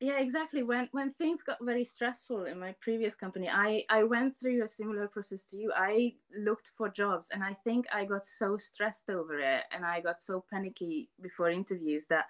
[0.01, 0.63] yeah exactly.
[0.63, 4.67] When when things got very stressful in my previous company i i went through a
[4.67, 5.71] similar process to you.
[5.75, 10.01] I looked for jobs and i think i got so stressed over it and i
[10.01, 12.25] got so panicky before interviews that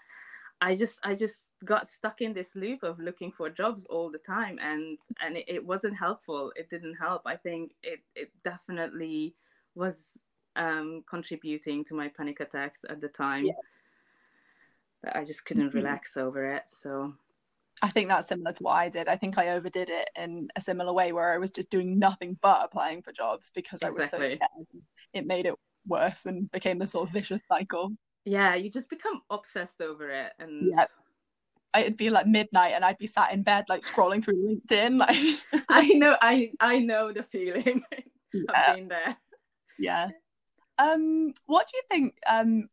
[0.60, 4.20] i just i just got stuck in this loop of looking for jobs all the
[4.36, 6.52] time and and it, it wasn't helpful.
[6.58, 7.22] It didn't help.
[7.26, 9.34] I think it it definitely
[9.76, 10.20] was
[10.58, 13.46] um contributing to my panic attacks at the time.
[13.46, 13.54] Yeah.
[15.02, 15.78] but i just couldn't mm-hmm.
[15.78, 17.14] relax over it so
[17.82, 19.08] I think that's similar to what I did.
[19.08, 22.38] I think I overdid it in a similar way where I was just doing nothing
[22.42, 24.00] but applying for jobs because exactly.
[24.00, 24.40] I was so scared.
[25.14, 25.56] It made it
[25.88, 27.92] worse and became this sort of vicious cycle.
[28.26, 30.86] Yeah, you just become obsessed over it and yeah.
[31.76, 35.64] It'd be like midnight and I'd be sat in bed like scrolling through LinkedIn like
[35.70, 37.82] I know I I know the feeling
[38.34, 38.70] yeah.
[38.70, 39.18] of being there.
[39.80, 40.10] Yeah.
[40.78, 42.68] Um what do you think um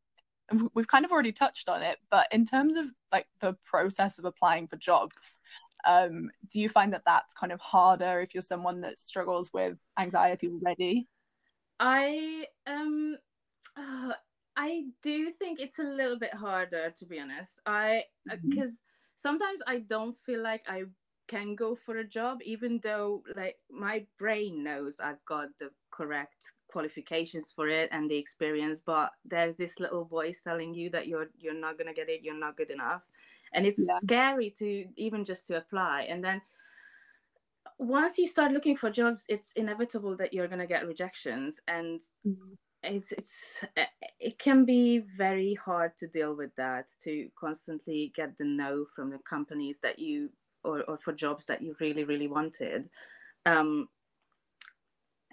[0.74, 4.24] we've kind of already touched on it, but in terms of like the process of
[4.24, 5.38] applying for jobs,
[5.86, 9.76] um, do you find that that's kind of harder if you're someone that struggles with
[9.98, 11.06] anxiety already?
[11.80, 13.16] I um,
[13.76, 14.12] uh,
[14.56, 17.60] I do think it's a little bit harder to be honest.
[17.66, 19.18] I because uh, mm-hmm.
[19.18, 20.84] sometimes I don't feel like I
[21.28, 26.52] can go for a job even though like my brain knows I've got the correct
[26.68, 31.28] qualifications for it and the experience but there's this little voice telling you that you're
[31.38, 33.02] you're not going to get it you're not good enough
[33.54, 33.98] and it's yeah.
[34.00, 36.40] scary to even just to apply and then
[37.78, 42.00] once you start looking for jobs it's inevitable that you're going to get rejections and
[42.26, 42.52] mm-hmm.
[42.82, 43.64] it's it's
[44.20, 49.10] it can be very hard to deal with that to constantly get the no from
[49.10, 50.28] the companies that you
[50.64, 52.88] or, or for jobs that you really really wanted
[53.46, 53.88] um,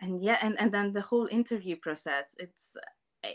[0.02, 2.76] and yeah and, and then the whole interview process it's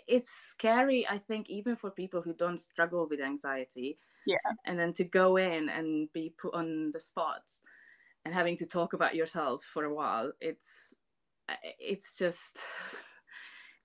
[0.06, 4.92] it's scary i think even for people who don't struggle with anxiety yeah and then
[4.92, 7.42] to go in and be put on the spot
[8.24, 10.94] and having to talk about yourself for a while it's
[11.78, 12.58] it's just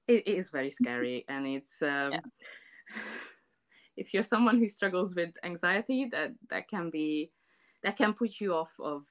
[0.08, 2.20] it is very scary and it's um, yeah.
[3.98, 7.32] if you're someone who struggles with anxiety that that can be
[7.84, 9.04] that can put you off of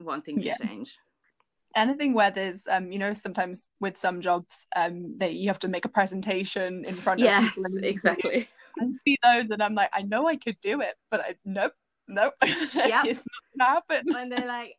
[0.00, 0.56] wanting to yeah.
[0.58, 0.96] change
[1.76, 5.68] anything where there's um you know sometimes with some jobs um that you have to
[5.68, 8.48] make a presentation in front yes, of yes exactly.
[8.80, 11.72] I see those and I'm like I know I could do it but I nope
[12.08, 12.34] nope.
[12.74, 14.12] Yeah it's not gonna happen.
[14.12, 14.76] When they're like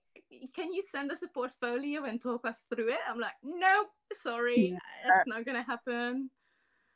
[0.55, 2.99] can you send us a portfolio and talk us through it?
[3.09, 3.87] I'm like nope
[4.21, 4.79] sorry yeah.
[5.07, 6.29] that's not gonna happen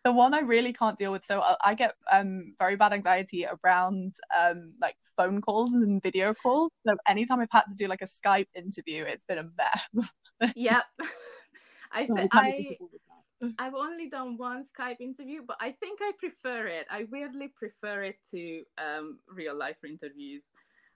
[0.03, 1.25] the one I really can't deal with.
[1.25, 6.33] So I, I get um very bad anxiety around um like phone calls and video
[6.33, 6.71] calls.
[6.87, 10.13] So anytime I've had to do like a Skype interview, it's been a mess.
[10.55, 10.83] yep.
[11.91, 12.77] I th- I
[13.57, 16.87] I've only done one Skype interview, but I think I prefer it.
[16.89, 20.43] I weirdly prefer it to um real life interviews.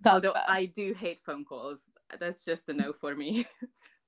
[0.02, 0.44] That's Although fair.
[0.48, 1.80] I do hate phone calls.
[2.20, 3.48] That's just a no for me.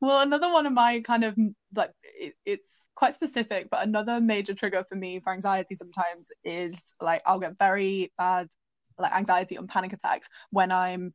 [0.00, 1.36] well another one of my kind of
[1.74, 6.94] like it, it's quite specific but another major trigger for me for anxiety sometimes is
[7.00, 8.48] like i'll get very bad
[8.98, 11.12] like anxiety and panic attacks when i'm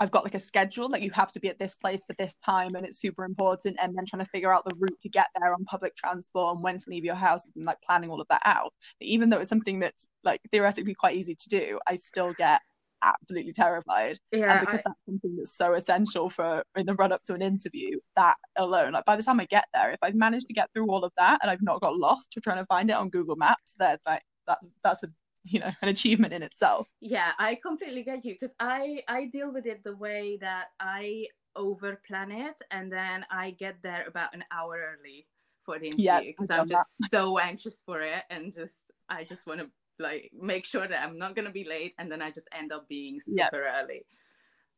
[0.00, 2.34] I've got like a schedule, like you have to be at this place for this
[2.44, 3.76] time and it's super important.
[3.80, 6.64] And then trying to figure out the route to get there on public transport and
[6.64, 8.72] when to leave your house and like planning all of that out.
[8.98, 12.62] But even though it's something that's like theoretically quite easy to do, I still get
[13.02, 14.18] absolutely terrified.
[14.32, 17.34] Yeah, and because I, that's something that's so essential for in the run up to
[17.34, 20.54] an interview, that alone, like by the time I get there, if I've managed to
[20.54, 22.96] get through all of that and I've not got lost to trying to find it
[22.96, 25.08] on Google Maps, then like that's that's a
[25.44, 26.86] you know an achievement in itself.
[27.00, 31.26] Yeah, I completely get you because I I deal with it the way that I
[31.56, 35.26] over plan it and then I get there about an hour early
[35.64, 37.10] for the interview because I'm just that.
[37.10, 39.66] so anxious for it and just I just want to
[40.00, 42.88] like make sure that I'm not gonna be late and then I just end up
[42.88, 43.52] being super yep.
[43.54, 44.04] early.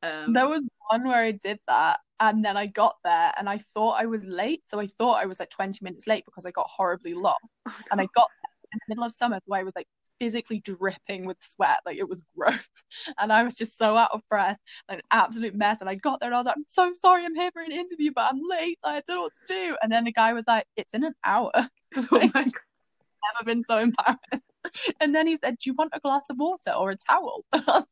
[0.03, 3.59] Um, there was one where I did that and then I got there and I
[3.59, 4.63] thought I was late.
[4.65, 7.39] So I thought I was like 20 minutes late because I got horribly lost.
[7.69, 8.29] Oh, and I got
[8.73, 9.87] in the middle of summer where I was like
[10.21, 11.81] physically dripping with sweat.
[11.85, 12.71] Like it was gross.
[13.19, 14.59] And I was just so out of breath,
[14.89, 15.81] like an absolute mess.
[15.81, 17.73] And I got there and I was like, I'm so sorry, I'm here for an
[17.73, 18.79] interview, but I'm late.
[18.85, 19.77] Like, I don't know what to do.
[19.83, 21.51] And then the guy was like, It's in an hour.
[21.97, 22.45] oh my God.
[22.45, 24.52] Never been so embarrassed.
[25.01, 27.44] And then he said, Do you want a glass of water or a towel?
[27.53, 27.85] oh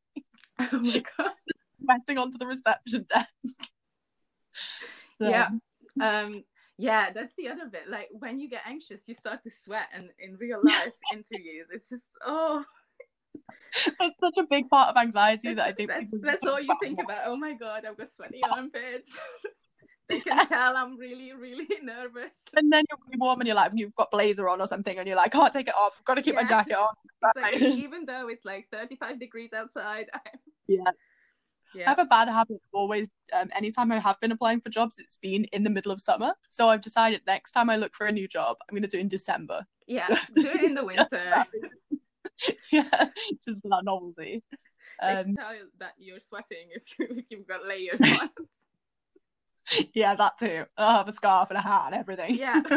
[0.58, 1.32] my God.
[1.82, 3.30] Sweating onto the reception desk.
[5.20, 5.28] So.
[5.28, 5.48] Yeah.
[6.00, 6.44] Um,
[6.78, 10.08] yeah that's the other bit like when you get anxious you start to sweat and
[10.18, 12.64] in real life interviews it's just oh
[13.98, 16.98] that's such a big part of anxiety that I think that's, that's all you think
[17.02, 17.22] about.
[17.26, 19.10] Oh my god, I've got sweaty armpits.
[20.10, 22.30] They can tell I'm really, really nervous.
[22.54, 25.06] And then you're really warm and you're like, you've got blazer on or something, and
[25.06, 25.96] you're like, I can't take it off.
[25.98, 26.42] I've got to keep yeah.
[26.42, 26.94] my jacket on.
[27.36, 27.72] Exactly.
[27.84, 30.06] Even though it's like 35 degrees outside.
[30.66, 30.84] yeah.
[31.74, 31.86] Yeah.
[31.86, 34.98] I have a bad habit of always, um, anytime I have been applying for jobs,
[34.98, 36.32] it's been in the middle of summer.
[36.48, 38.96] So I've decided next time I look for a new job, I'm going to do
[38.96, 39.64] it in December.
[39.86, 41.44] Yeah, do it in the winter.
[42.72, 43.04] yeah,
[43.44, 44.42] just for that novelty.
[45.02, 48.30] Um, tell that you're sweating if, you, if you've got layers on.
[49.94, 50.64] yeah, that too.
[50.76, 52.36] I'll have a scarf and a hat and everything.
[52.36, 52.62] Yeah.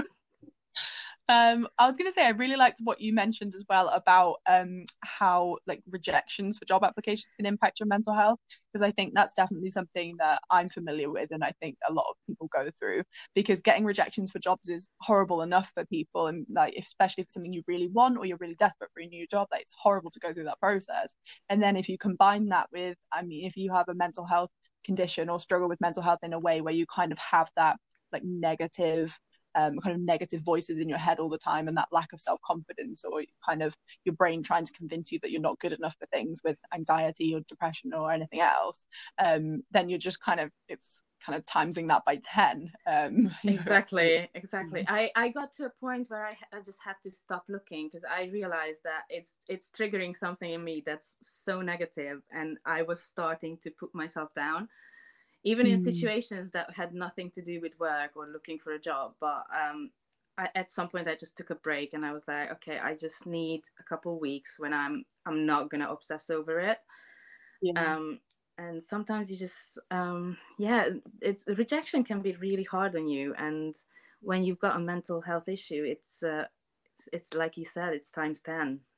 [1.29, 4.37] Um, I was going to say I really liked what you mentioned as well about
[4.47, 8.39] um, how like rejections for job applications can impact your mental health
[8.71, 12.07] because I think that's definitely something that I'm familiar with and I think a lot
[12.09, 13.03] of people go through
[13.35, 17.35] because getting rejections for jobs is horrible enough for people and like especially if it's
[17.35, 20.11] something you really want or you're really desperate for a new job like it's horrible
[20.11, 21.15] to go through that process
[21.49, 24.49] and then if you combine that with I mean if you have a mental health
[24.83, 27.77] condition or struggle with mental health in a way where you kind of have that
[28.11, 29.17] like negative
[29.55, 32.19] um, kind of negative voices in your head all the time and that lack of
[32.19, 35.95] self-confidence or kind of your brain trying to convince you that you're not good enough
[35.99, 38.85] for things with anxiety or depression or anything else
[39.23, 44.29] um, then you're just kind of it's kind of timesing that by 10 um, exactly
[44.33, 44.81] exactly.
[44.81, 44.93] Mm-hmm.
[44.93, 48.03] I, I got to a point where I, I just had to stop looking because
[48.09, 53.01] i realized that it's it's triggering something in me that's so negative and i was
[53.01, 54.67] starting to put myself down
[55.43, 55.83] even in mm.
[55.83, 59.91] situations that had nothing to do with work or looking for a job but um,
[60.37, 62.95] I, at some point i just took a break and i was like okay i
[62.95, 66.79] just need a couple weeks when i'm i'm not gonna obsess over it
[67.61, 67.95] yeah.
[67.95, 68.19] um,
[68.57, 70.89] and sometimes you just um, yeah
[71.21, 73.75] it's rejection can be really hard on you and
[74.21, 76.45] when you've got a mental health issue it's uh,
[76.85, 78.92] it's, it's like you said it's times 10 it's...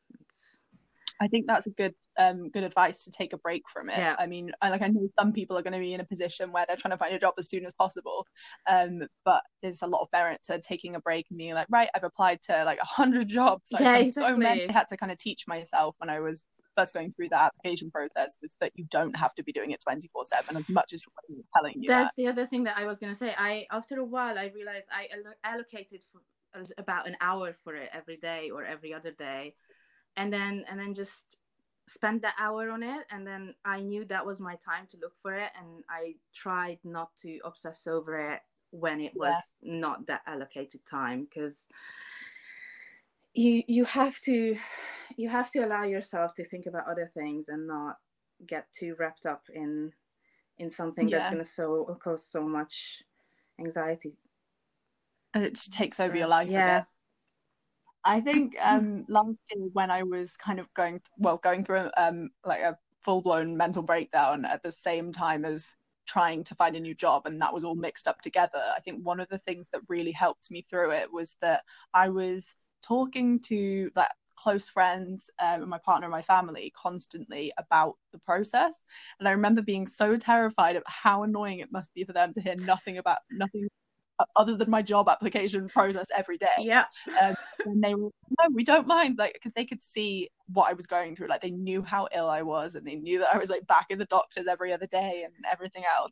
[1.21, 3.97] i think that's a good um, good advice to take a break from it.
[3.97, 4.15] Yeah.
[4.17, 6.51] I mean, I, like I know some people are going to be in a position
[6.51, 8.25] where they're trying to find a job as soon as possible,
[8.67, 11.89] um, but there's a lot of parents are taking a break and being like, right,
[11.95, 13.73] I've applied to like a hundred jobs.
[13.73, 14.33] I've yeah, exactly.
[14.33, 14.69] so many.
[14.69, 16.45] I had to kind of teach myself when I was
[16.77, 19.79] first going through that application process was that you don't have to be doing it
[19.81, 22.21] 24 7 as much as you're telling you that's that.
[22.21, 24.83] the other thing that i was going to say i after a while i realized
[24.91, 25.07] i
[25.45, 26.01] allocated
[26.77, 29.53] about an hour for it every day or every other day
[30.17, 31.23] and then and then just
[31.87, 35.13] spend that hour on it and then i knew that was my time to look
[35.21, 38.39] for it and i tried not to obsess over it
[38.71, 39.79] when it was yeah.
[39.79, 41.65] not that allocated time because
[43.33, 44.57] you you have to
[45.17, 47.97] you have to allow yourself to think about other things and not
[48.47, 49.91] get too wrapped up in
[50.57, 51.19] in something yeah.
[51.19, 53.03] that's going to so cause so much
[53.59, 54.17] anxiety
[55.33, 56.83] and it just takes over your life yeah
[58.05, 62.29] I think um, last year when I was kind of going well going through um,
[62.45, 65.75] like a full blown mental breakdown at the same time as
[66.07, 68.61] trying to find a new job and that was all mixed up together.
[68.75, 71.63] I think one of the things that really helped me through it was that
[71.93, 77.51] I was talking to like close friends um, and my partner and my family constantly
[77.57, 78.83] about the process
[79.19, 82.41] and i remember being so terrified of how annoying it must be for them to
[82.41, 83.67] hear nothing about nothing
[84.35, 86.47] other than my job application process every day.
[86.59, 86.85] Yeah.
[87.21, 88.09] Um, and they were,
[88.41, 89.17] no, we don't mind.
[89.17, 91.27] Like, cause they could see what I was going through.
[91.27, 93.87] Like, they knew how ill I was and they knew that I was like back
[93.89, 96.11] in the doctors every other day and everything else.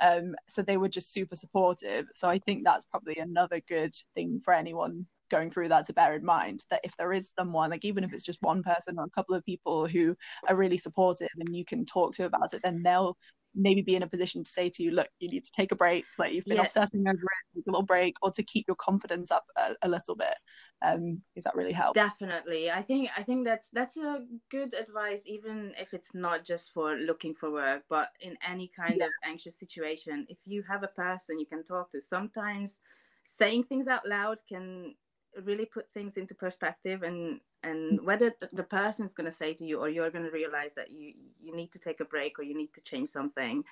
[0.00, 2.06] Um, so they were just super supportive.
[2.14, 6.14] So I think that's probably another good thing for anyone going through that to bear
[6.14, 9.04] in mind that if there is someone like even if it's just one person or
[9.04, 10.14] a couple of people who
[10.48, 13.16] are really supportive and you can talk to about it then they'll
[13.54, 15.76] maybe be in a position to say to you look you need to take a
[15.76, 16.62] break like you've been yeah.
[16.62, 19.88] obsessing over it take a little break or to keep your confidence up a, a
[19.88, 20.34] little bit
[20.82, 25.22] um is that really help definitely i think i think that's that's a good advice
[25.26, 29.06] even if it's not just for looking for work but in any kind yeah.
[29.06, 32.80] of anxious situation if you have a person you can talk to sometimes
[33.24, 34.94] saying things out loud can
[35.42, 39.64] really put things into perspective and and whether the person is going to say to
[39.64, 42.42] you or you're going to realize that you you need to take a break or
[42.42, 43.62] you need to change something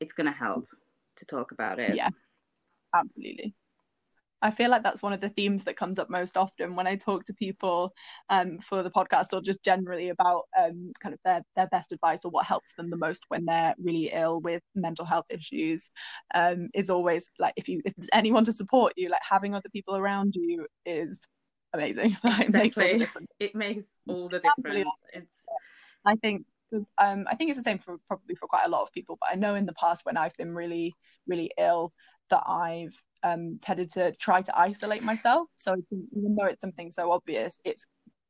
[0.00, 0.66] it's going to help
[1.16, 1.94] to talk about it.
[1.94, 2.08] Yeah.
[2.94, 3.54] Absolutely
[4.42, 6.96] I feel like that's one of the themes that comes up most often when I
[6.96, 7.92] talk to people
[8.28, 12.24] um, for the podcast or just generally about um, kind of their, their best advice
[12.24, 15.90] or what helps them the most when they're really ill with mental health issues
[16.34, 19.68] um, is always like if you if there's anyone to support you like having other
[19.70, 21.26] people around you is
[21.72, 22.16] amazing.
[22.24, 22.44] Exactly.
[22.44, 23.28] it makes all the difference.
[23.38, 25.00] It makes all the difference.
[25.12, 25.46] It's
[26.04, 26.44] I think
[26.98, 29.28] um, I think it's the same for probably for quite a lot of people, but
[29.30, 30.94] I know in the past when I've been really,
[31.26, 31.92] really ill
[32.30, 35.48] that I've um, tended to try to isolate myself.
[35.56, 37.86] So even though it's something so obvious, it's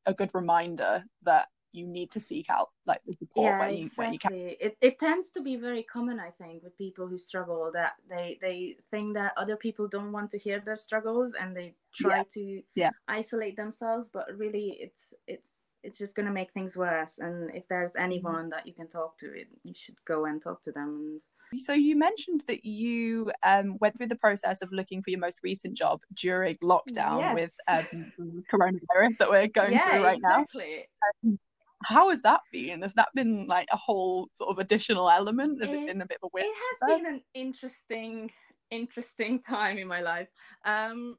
[0.07, 3.85] a good reminder that you need to seek out like the support yeah, when you
[3.85, 4.05] exactly.
[4.05, 4.33] when you can.
[4.35, 8.39] It, it tends to be very common, I think, with people who struggle that they
[8.43, 12.23] they think that other people don't want to hear their struggles and they try yeah.
[12.35, 12.91] to yeah.
[13.09, 15.49] isolate themselves, but really it's it's
[15.83, 17.19] it's just going to make things worse.
[17.19, 18.05] And if there's mm-hmm.
[18.05, 18.51] anyone mm-hmm.
[18.51, 21.21] that you can talk to, it, you should go and talk to them.
[21.57, 25.41] So you mentioned that you um, went through the process of looking for your most
[25.43, 27.35] recent job during lockdown yes.
[27.35, 30.87] with um, coronavirus that we're going yeah, through right exactly.
[31.25, 31.31] now.
[31.31, 31.39] Um,
[31.85, 32.83] how has that been?
[32.83, 35.63] Has that been like a whole sort of additional element?
[35.63, 36.47] Has it, it been a bit of a weird?
[36.47, 38.31] It has been an interesting,
[38.71, 40.29] interesting time in my life.
[40.65, 41.17] Um,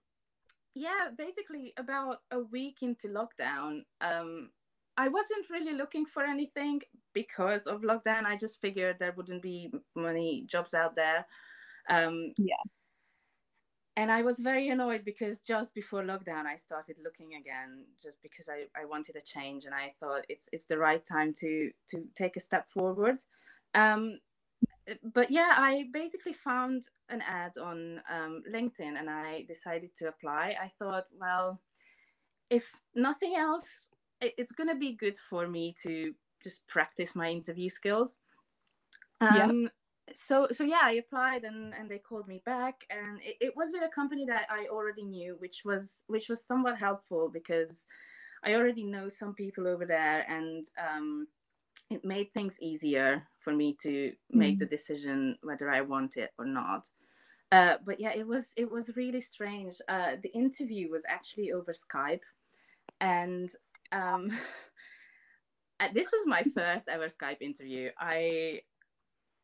[0.76, 4.50] yeah, basically about a week into lockdown, um,
[4.98, 6.82] I wasn't really looking for anything
[7.14, 8.26] because of lockdown.
[8.26, 11.26] I just figured there wouldn't be many jobs out there.
[11.90, 12.56] Um, yeah.
[13.96, 18.46] And I was very annoyed because just before lockdown, I started looking again, just because
[18.50, 22.04] I, I wanted a change, and I thought it's it's the right time to to
[22.18, 23.18] take a step forward.
[23.76, 24.20] Um,
[25.14, 30.56] but yeah, I basically found an ad on um, LinkedIn, and I decided to apply.
[30.60, 31.62] I thought, well,
[32.50, 32.64] if
[32.96, 33.86] nothing else,
[34.38, 38.16] it's going to be good for me to just practice my interview skills.
[39.22, 39.70] Um, yeah.
[40.16, 43.72] So so yeah, I applied and, and they called me back, and it, it was
[43.72, 47.86] with a company that I already knew, which was which was somewhat helpful because
[48.44, 51.28] I already know some people over there, and um,
[51.90, 54.60] it made things easier for me to make mm.
[54.60, 56.86] the decision whether I want it or not.
[57.52, 59.76] Uh, but yeah, it was it was really strange.
[59.88, 62.26] Uh, the interview was actually over Skype,
[63.00, 63.50] and
[63.94, 64.32] um,
[65.94, 67.90] this was my first ever Skype interview.
[68.00, 68.62] I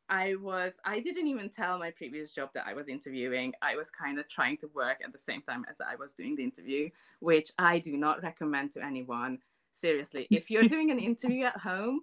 [0.10, 3.54] I was I didn't even tell my previous job that I was interviewing.
[3.62, 6.36] I was kind of trying to work at the same time as I was doing
[6.36, 9.40] the interview, which I do not recommend to anyone.
[9.74, 12.02] Seriously, if you're doing an interview at home,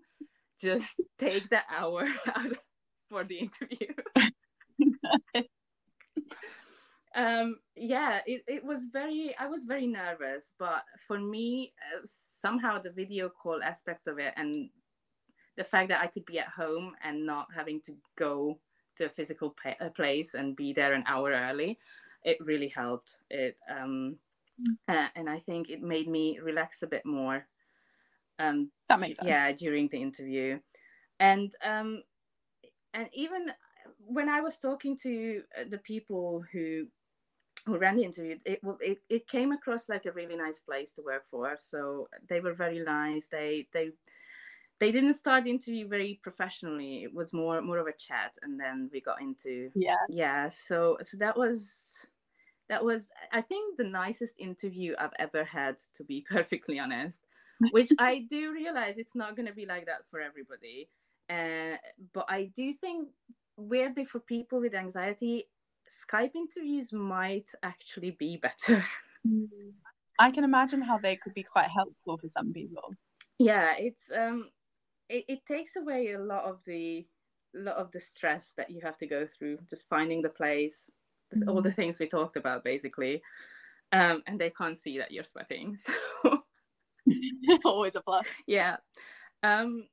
[0.60, 2.56] just take the hour out
[3.10, 3.88] for the interview.
[7.16, 12.80] Um yeah it, it was very i was very nervous but for me uh, somehow
[12.80, 14.68] the video call aspect of it and
[15.56, 18.58] the fact that i could be at home and not having to go
[18.96, 21.78] to a physical pa- place and be there an hour early
[22.24, 23.16] it really helped.
[23.30, 24.16] It um
[24.60, 24.76] mm.
[24.88, 27.46] uh, and i think it made me relax a bit more
[28.38, 29.28] um that makes sense.
[29.28, 30.58] yeah during the interview.
[31.20, 32.02] And um
[32.92, 33.52] and even
[33.98, 36.86] when i was talking to uh, the people who
[37.76, 41.02] who ran the interview, it, it it came across like a really nice place to
[41.02, 41.56] work for.
[41.60, 43.26] So they were very nice.
[43.28, 43.90] They they
[44.78, 47.02] they didn't start the interview very professionally.
[47.02, 50.50] It was more more of a chat, and then we got into yeah yeah.
[50.50, 51.72] So so that was
[52.68, 57.20] that was I think the nicest interview I've ever had, to be perfectly honest.
[57.70, 60.88] Which I do realize it's not going to be like that for everybody.
[61.28, 61.76] Uh,
[62.12, 63.08] but I do think
[63.56, 65.48] weirdly for people with anxiety,
[65.90, 68.84] Skype interviews might actually be better.
[70.18, 72.94] I can imagine how they could be quite helpful for some people.
[73.38, 74.50] Yeah, it's um,
[75.08, 77.06] it, it takes away a lot of the
[77.54, 80.90] lot of the stress that you have to go through, just finding the place,
[81.34, 81.48] mm.
[81.48, 83.22] all the things we talked about, basically.
[83.92, 85.76] Um, and they can't see that you're sweating,
[86.22, 86.38] so
[87.06, 88.24] it's always a plus.
[88.46, 88.76] Yeah.
[89.42, 89.86] Um,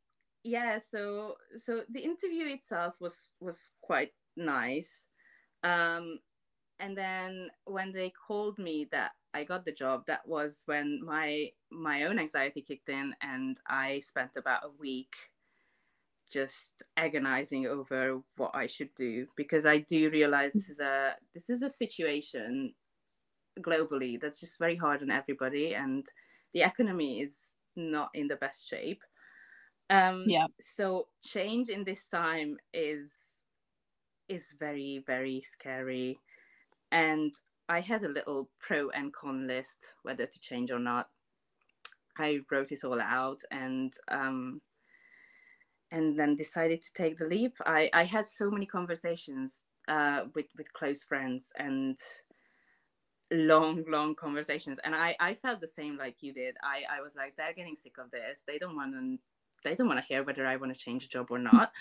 [0.43, 0.79] yeah.
[0.91, 5.03] So so the interview itself was was quite nice.
[5.63, 6.19] Um,
[6.79, 11.49] and then when they called me that I got the job, that was when my
[11.71, 15.13] my own anxiety kicked in, and I spent about a week
[16.31, 21.49] just agonizing over what I should do because I do realize this is a this
[21.49, 22.73] is a situation
[23.59, 26.05] globally that's just very hard on everybody, and
[26.53, 27.35] the economy is
[27.75, 29.01] not in the best shape.
[29.89, 30.47] Um, yeah.
[30.61, 33.13] So change in this time is
[34.29, 36.17] is very very scary,
[36.91, 37.31] and
[37.69, 41.09] I had a little pro and con list whether to change or not.
[42.17, 44.61] I wrote it all out and um,
[45.91, 47.53] and then decided to take the leap.
[47.65, 51.97] I, I had so many conversations uh, with with close friends and
[53.31, 54.79] long long conversations.
[54.83, 56.55] And I, I felt the same like you did.
[56.63, 58.41] I, I was like they're getting sick of this.
[58.47, 59.17] They don't want to
[59.63, 61.71] they don't want to hear whether I want to change a job or not.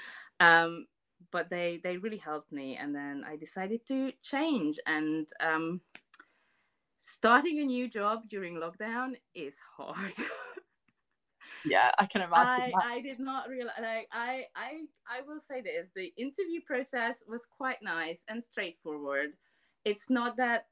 [0.41, 0.87] Um,
[1.31, 2.77] but they they really helped me.
[2.77, 4.79] And then i decided to change.
[4.87, 5.81] And um,
[7.01, 10.13] starting a new job during lockdown is hard.
[11.65, 15.61] Yeah i can imagine I, I did not realize like i i i will say
[15.61, 15.89] this.
[15.95, 19.31] The interview process was quite nice and straightforward.
[19.85, 20.67] It's not that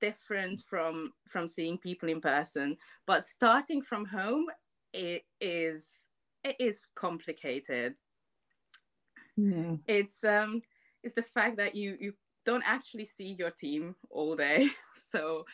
[0.00, 2.76] different from from seeing people in person
[3.06, 4.46] but starting from home
[4.92, 5.86] it is
[6.42, 7.94] it is complicated
[9.38, 9.80] Mm.
[9.86, 10.62] It's um
[11.02, 12.14] it's the fact that you you
[12.44, 14.70] don't actually see your team all day.
[15.10, 15.44] So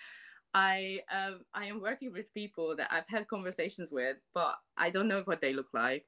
[0.55, 5.09] I um I am working with people that I've had conversations with, but I don't
[5.09, 6.07] know what they look like.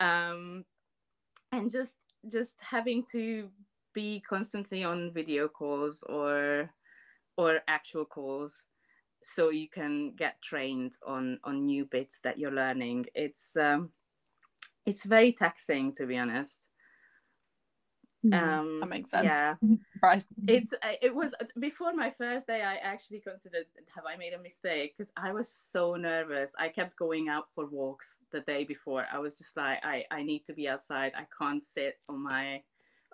[0.00, 0.64] Um
[1.52, 1.98] and just
[2.30, 3.50] just having to
[3.94, 6.70] be constantly on video calls or
[7.36, 8.64] or actual calls
[9.22, 13.92] so you can get trained on on new bits that you're learning it's um
[14.86, 16.65] it's very taxing to be honest.
[18.32, 19.24] Um, that makes sense.
[19.24, 19.54] Yeah,
[20.46, 22.62] it's uh, it was uh, before my first day.
[22.62, 26.52] I actually considered have I made a mistake because I was so nervous.
[26.58, 29.06] I kept going out for walks the day before.
[29.12, 31.12] I was just like, I I need to be outside.
[31.16, 32.62] I can't sit on my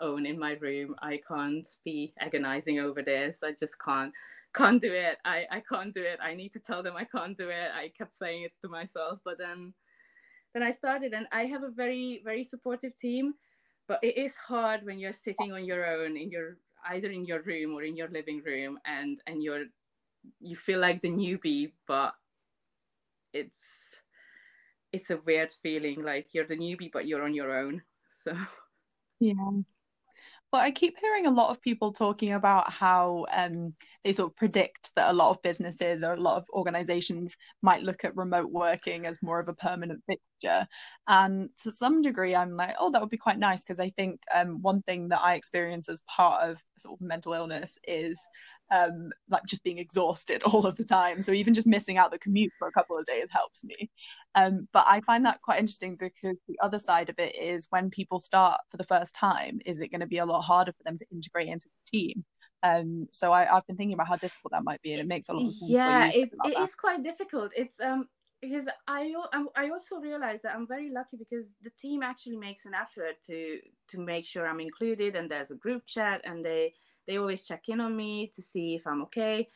[0.00, 0.94] own in my room.
[1.02, 3.38] I can't be agonizing over this.
[3.42, 4.12] I just can't
[4.54, 5.18] can't do it.
[5.24, 6.18] I I can't do it.
[6.22, 7.70] I need to tell them I can't do it.
[7.74, 9.74] I kept saying it to myself, but then
[10.54, 13.34] then I started, and I have a very very supportive team
[13.88, 16.56] but it is hard when you're sitting on your own in your
[16.90, 19.64] either in your room or in your living room and and you're
[20.40, 22.14] you feel like the newbie but
[23.32, 23.96] it's
[24.92, 27.82] it's a weird feeling like you're the newbie but you're on your own
[28.24, 28.34] so.
[29.20, 29.62] Yeah
[30.52, 33.74] but I keep hearing a lot of people talking about how um,
[34.04, 37.82] they sort of predict that a lot of businesses or a lot of organizations might
[37.82, 40.66] look at remote working as more of a permanent fixture.
[41.08, 44.20] And to some degree, I'm like, oh, that would be quite nice because I think
[44.34, 48.20] um, one thing that I experience as part of sort of mental illness is
[48.72, 51.22] um, like just being exhausted all of the time.
[51.22, 53.90] So even just missing out the commute for a couple of days helps me.
[54.34, 57.90] Um, but I find that quite interesting because the other side of it is when
[57.90, 60.82] people start for the first time, is it going to be a lot harder for
[60.84, 62.24] them to integrate into the team?
[62.62, 65.28] Um, so I, have been thinking about how difficult that might be, and it makes
[65.28, 65.70] a lot of sense.
[65.70, 67.50] Yeah, it, it is quite difficult.
[67.56, 68.08] It's um
[68.40, 69.12] because I
[69.56, 73.58] I also realize that I'm very lucky because the team actually makes an effort to
[73.90, 76.74] to make sure I'm included, and there's a group chat, and they
[77.06, 79.48] they always check in on me to see if I'm okay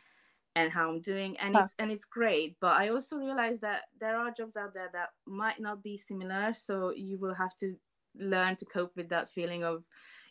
[0.54, 2.56] and how I'm doing and it's and it's great.
[2.60, 6.54] But I also realize that there are jobs out there that might not be similar
[6.54, 7.76] so you will have to
[8.18, 9.84] learn to cope with that feeling of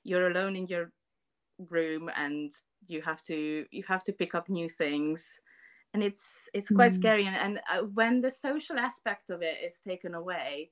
[0.03, 0.91] you're alone in your
[1.69, 2.53] room and
[2.87, 5.23] you have to you have to pick up new things.
[5.93, 6.95] And it's it's quite mm.
[6.95, 7.25] scary.
[7.27, 10.71] And, and uh, when the social aspect of it is taken away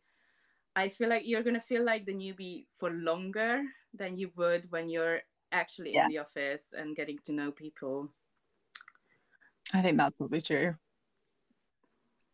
[0.76, 3.62] I feel like you're going to feel like the newbie for longer
[3.94, 5.20] than you would when you're
[5.54, 6.06] actually yeah.
[6.06, 8.10] in the office and getting to know people.
[9.74, 10.76] I think that's probably true.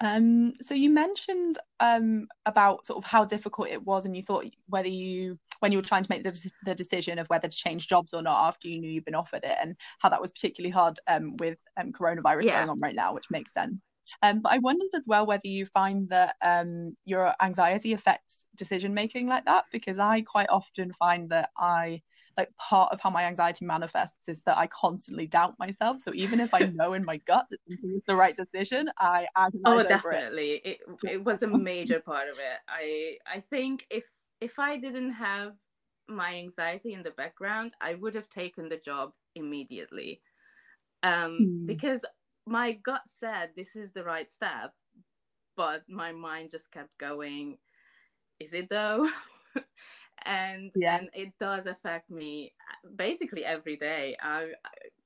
[0.02, 4.46] Um, so you mentioned um, about sort of how difficult it was, and you thought
[4.68, 7.88] whether you, when you were trying to make the, the decision of whether to change
[7.88, 10.72] jobs or not after you knew you'd been offered it, and how that was particularly
[10.72, 12.60] hard um, with um, coronavirus yeah.
[12.60, 13.76] going on right now, which makes sense.
[14.24, 18.94] Um, but I wondered as well whether you find that um, your anxiety affects decision
[18.94, 22.02] making like that, because I quite often find that I
[22.40, 26.00] like part of how my anxiety manifests is that I constantly doubt myself.
[26.00, 29.28] So even if I know in my gut that something is the right decision, I
[29.36, 30.80] agonize oh definitely it.
[31.04, 31.10] it.
[31.12, 32.60] it was a major part of it.
[32.68, 34.06] I I think if
[34.40, 35.54] if I didn't have
[36.08, 40.22] my anxiety in the background, I would have taken the job immediately.
[41.04, 41.68] Um, mm.
[41.68, 42.04] because
[42.46, 44.74] my gut said this is the right step,
[45.56, 47.58] but my mind just kept going,
[48.40, 49.10] is it though?
[50.26, 50.98] and yeah.
[50.98, 52.54] and it does affect me
[52.96, 54.16] basically every day.
[54.22, 54.52] I,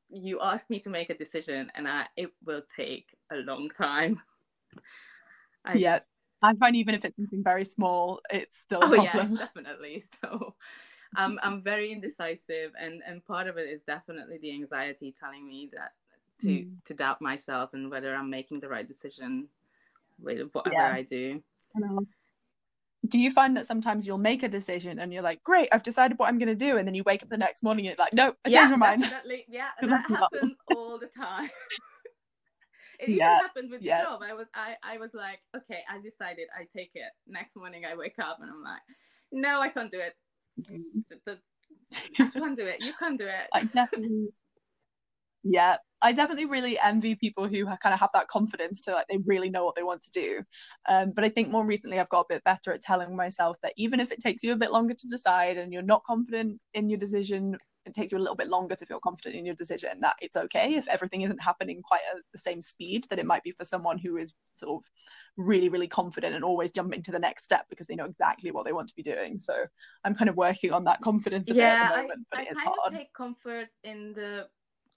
[0.10, 4.22] you ask me to make a decision and I, it will take a long time.
[5.66, 6.00] I yeah.
[6.42, 10.04] I find even if it's something very small, it's still oh, yeah, definitely.
[10.22, 10.56] So
[11.16, 15.70] I'm I'm very indecisive and and part of it is definitely the anxiety telling me
[15.74, 15.94] that
[16.42, 16.72] to mm.
[16.86, 19.48] to doubt myself and whether I'm making the right decision
[20.20, 20.94] with whatever yeah.
[20.94, 21.42] I do.
[23.14, 26.18] Do you find that sometimes you'll make a decision and you're like, great, I've decided
[26.18, 28.04] what I'm going to do, and then you wake up the next morning and you're
[28.04, 29.02] like, no, I yeah, changed my mind.
[29.04, 29.46] Definitely.
[29.48, 31.52] Yeah, that happens all the time.
[33.00, 33.36] it even yeah.
[33.40, 34.00] happened with yeah.
[34.00, 34.22] the job.
[34.24, 37.12] I was I I was like, okay, I decided, I take it.
[37.28, 38.82] Next morning I wake up and I'm like,
[39.32, 40.16] no, I can't do it.
[40.60, 41.30] Mm-hmm.
[42.20, 42.78] I can't do it.
[42.80, 43.48] You can't do it.
[43.54, 44.30] I definitely
[45.44, 49.18] yeah, I definitely really envy people who kind of have that confidence to like they
[49.26, 50.42] really know what they want to do.
[50.90, 53.74] Um, but I think more recently I've got a bit better at telling myself that
[53.78, 56.90] even if it takes you a bit longer to decide and you're not confident in
[56.90, 59.92] your decision, it takes you a little bit longer to feel confident in your decision.
[60.02, 63.44] That it's okay if everything isn't happening quite at the same speed that it might
[63.44, 64.90] be for someone who is sort of
[65.38, 68.66] really really confident and always jumping to the next step because they know exactly what
[68.66, 69.40] they want to be doing.
[69.40, 69.66] So
[70.04, 72.40] I'm kind of working on that confidence a yeah, bit at the moment, I, but
[72.40, 72.94] I it's kind hard.
[72.94, 74.48] of take comfort in the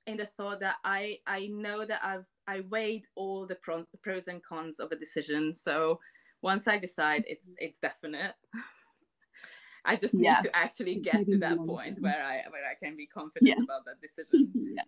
[0.07, 4.29] in the thought that I I know that I've I weighed all the pro- pros
[4.29, 5.53] and cons of a decision.
[5.53, 5.99] So
[6.43, 8.35] once I decide, it's it's definite.
[9.85, 10.41] I just need yeah.
[10.41, 13.65] to actually get to that point where I where I can be confident yeah.
[13.65, 14.51] about that decision.
[14.55, 14.83] yeah.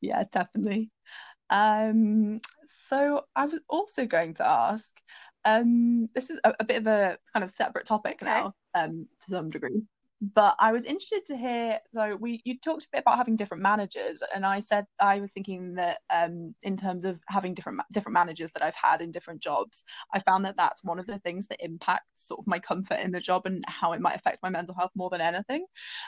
[0.00, 0.90] Yeah, definitely.
[1.48, 4.94] Um, so I was also going to ask,
[5.46, 8.26] um, this is a, a bit of a kind of separate topic okay.
[8.26, 9.82] now, um, to some degree
[10.32, 11.78] but I was interested to hear.
[11.92, 15.32] So we you talked a bit about having different managers, and I said I was
[15.32, 19.42] thinking that um, in terms of having different different managers that I've had in different
[19.42, 23.00] jobs, I found that that's one of the things that impacts sort of my comfort
[23.00, 25.66] in the job and how it might affect my mental health more than anything.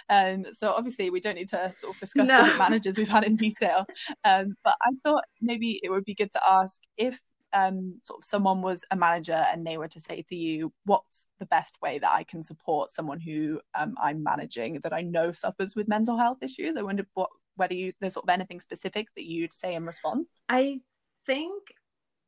[0.08, 2.36] And um, so obviously we don't need to sort of discuss no.
[2.36, 3.86] different managers we've had in detail,
[4.24, 7.20] um, but I thought maybe it would be good to ask if
[7.56, 11.28] um, sort of someone was a manager and they were to say to you, what's
[11.40, 15.32] the best way that I can support someone who um, I'm managing that I know
[15.32, 16.76] suffers with mental health issues?
[16.76, 20.42] I wonder what whether you there's sort of anything specific that you'd say in response.
[20.50, 20.80] I
[21.24, 21.62] think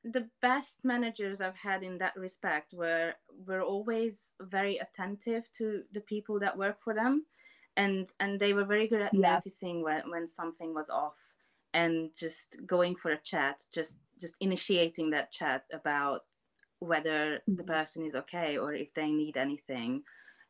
[0.05, 3.13] the best managers I've had in that respect were
[3.47, 7.27] were always very attentive to the people that work for them,
[7.77, 9.35] and and they were very good at yeah.
[9.35, 11.17] noticing when when something was off
[11.79, 16.21] and just going for a chat just just initiating that chat about
[16.81, 17.73] whether the mm-hmm.
[17.75, 20.03] person is okay or if they need anything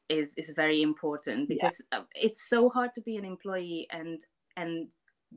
[0.09, 2.03] is is very important because yeah.
[2.14, 4.18] it's so hard to be an employee and
[4.57, 4.89] and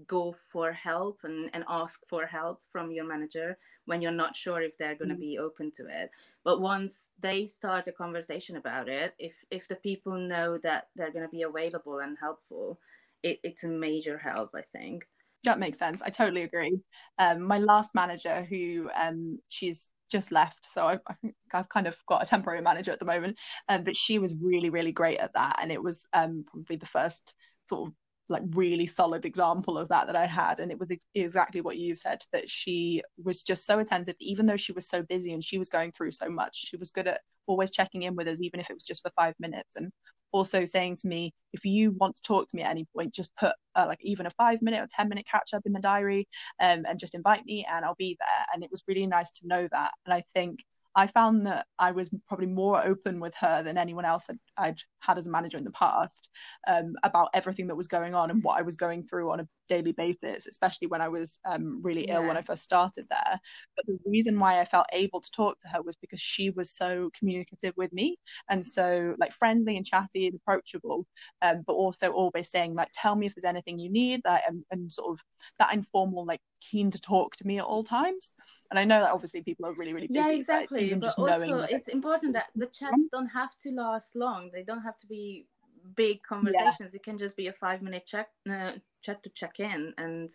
[0.08, 4.62] go for help and, and ask for help from your manager when you're not sure
[4.62, 5.28] if they're going to mm.
[5.30, 6.10] be open to it
[6.46, 11.12] but once they start a conversation about it if if the people know that they're
[11.12, 12.80] going to be available and helpful
[13.22, 15.04] it, it's a major help i think
[15.44, 16.02] that makes sense.
[16.02, 16.80] I totally agree.
[17.18, 21.88] Um, my last manager, who um, she's just left, so I, I think I've kind
[21.88, 23.38] of got a temporary manager at the moment,
[23.70, 26.86] um, but she was really, really great at that, and it was um, probably the
[26.86, 27.34] first
[27.68, 27.94] sort of
[28.30, 31.78] like really solid example of that that I had, and it was ex- exactly what
[31.78, 35.44] you said that she was just so attentive, even though she was so busy and
[35.44, 36.56] she was going through so much.
[36.56, 39.12] She was good at always checking in with us, even if it was just for
[39.16, 39.92] five minutes, and
[40.32, 43.36] also saying to me, if you want to talk to me at any point, just
[43.36, 46.28] put uh, like even a five minute or 10 minute catch up in the diary
[46.62, 48.46] um, and just invite me and I'll be there.
[48.54, 49.92] And it was really nice to know that.
[50.06, 50.64] And I think
[50.96, 54.80] I found that I was probably more open with her than anyone else I'd, I'd
[55.00, 56.30] had as a manager in the past
[56.68, 59.48] um, about everything that was going on and what I was going through on a
[59.68, 62.16] daily basis, especially when I was um, really yeah.
[62.16, 63.40] ill when I first started there.
[63.76, 66.72] But the reason why I felt able to talk to her was because she was
[66.72, 68.18] so communicative with me
[68.50, 71.08] and so like friendly and chatty and approachable,
[71.42, 74.64] um, but also always saying like, "Tell me if there's anything you need," like, and,
[74.72, 75.24] and sort of
[75.60, 78.34] that informal like keen to talk to me at all times.
[78.70, 80.20] And I know that obviously people are really really busy.
[80.20, 80.94] Yeah, exactly.
[80.94, 84.50] But, but also, it's important that the chats don't have to last long.
[84.54, 85.48] They don't have to be
[85.96, 86.92] big conversations.
[86.94, 86.96] Yeah.
[86.96, 90.30] It can just be a five minute check uh, chat to check in, and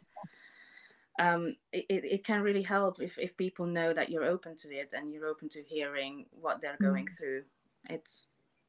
[1.18, 4.90] um, it, it can really help if, if people know that you're open to it
[4.92, 7.16] and you're open to hearing what they're going mm.
[7.16, 7.42] through.
[7.88, 8.26] It's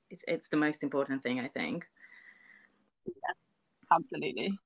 [0.10, 1.86] it's it's the most important thing, I think.
[3.06, 4.58] Yeah, absolutely.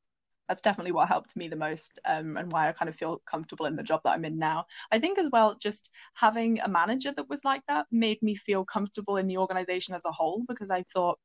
[0.52, 3.68] That's definitely what helped me the most, um, and why I kind of feel comfortable
[3.68, 4.66] in the job that I'm in now.
[4.92, 8.66] I think as well, just having a manager that was like that made me feel
[8.66, 11.20] comfortable in the organization as a whole because I thought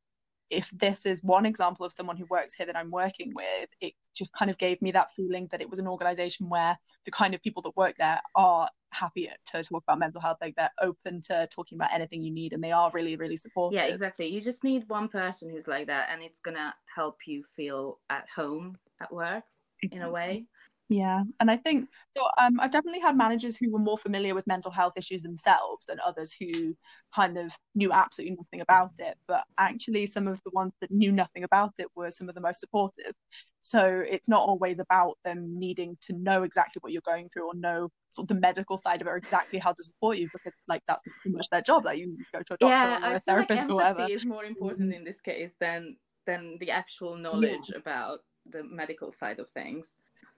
[0.49, 3.95] if this is one example of someone who works here that I'm working with, it
[4.16, 7.35] just kind of gave me that feeling that it was an organization where the kind
[7.35, 10.39] of people that work there are happy to talk about mental health.
[10.41, 13.81] Like they're open to talking about anything you need and they are really really supportive.
[13.81, 14.29] yeah exactly.
[14.29, 18.27] You just need one person who's like that and it's gonna help you feel at
[18.35, 19.44] home at work
[19.82, 20.47] in a way.
[20.88, 22.22] Yeah, and I think so.
[22.40, 25.99] Um, I've definitely had managers who were more familiar with mental health issues themselves, and
[26.01, 26.76] others who
[27.12, 29.16] kind of knew absolutely nothing about it.
[29.26, 32.40] But actually, some of the ones that knew nothing about it were some of the
[32.40, 33.14] most supportive.
[33.62, 37.55] So it's not always about them needing to know exactly what you're going through or
[37.57, 40.53] know sort of the medical side of it or exactly how to support you because
[40.68, 41.84] like that's pretty much their job.
[41.84, 44.07] Like you go to a doctor yeah, or a I therapist like or whatever.
[44.09, 45.97] is more important in this case than
[46.28, 47.78] than the actual knowledge yeah.
[47.78, 48.20] about
[48.51, 49.86] the medical side of things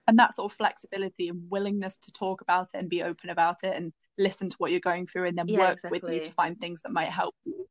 [0.09, 3.57] and that sort of flexibility and willingness to talk about it and be open about
[3.63, 5.99] it and listen to what you're going through and then yeah, work exactly.
[6.01, 7.67] with you to find things that might help you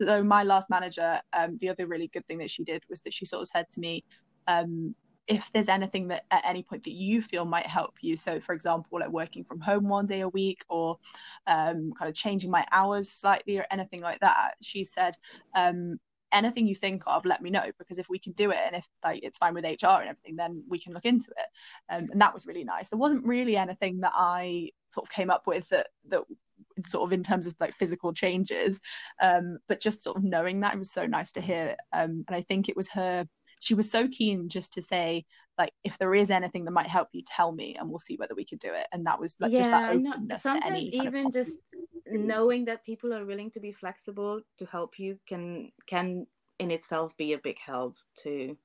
[0.00, 3.12] so my last manager um, the other really good thing that she did was that
[3.12, 4.04] she sort of said to me
[4.46, 4.94] um,
[5.26, 8.54] if there's anything that at any point that you feel might help you so for
[8.54, 10.96] example like working from home one day a week or
[11.46, 15.14] um, kind of changing my hours slightly or anything like that she said
[15.56, 15.98] um,
[16.34, 18.86] anything you think of, let me know because if we can do it and if
[19.02, 21.46] like it's fine with HR and everything, then we can look into it.
[21.94, 22.90] Um, and that was really nice.
[22.90, 26.24] There wasn't really anything that I sort of came up with that that
[26.84, 28.80] sort of in terms of like physical changes,
[29.22, 31.76] um, but just sort of knowing that it was so nice to hear.
[31.92, 33.26] Um, and I think it was her.
[33.60, 35.24] She was so keen just to say
[35.56, 38.34] like if there is anything that might help you, tell me and we'll see whether
[38.34, 38.86] we could do it.
[38.92, 41.58] And that was like yeah, just that openness to any even just
[42.06, 46.26] knowing that people are willing to be flexible to help you can can
[46.58, 48.56] in itself be a big help to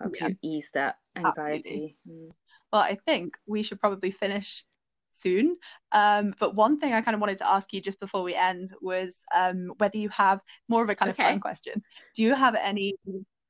[0.00, 0.28] help yeah.
[0.28, 1.96] you ease that anxiety.
[2.08, 2.30] Mm.
[2.72, 4.64] Well, I think we should probably finish
[5.12, 5.56] soon.
[5.92, 8.72] Um, but one thing I kind of wanted to ask you just before we end
[8.80, 11.22] was um, whether you have more of a kind okay.
[11.22, 11.82] of fun question.
[12.14, 12.94] Do you have any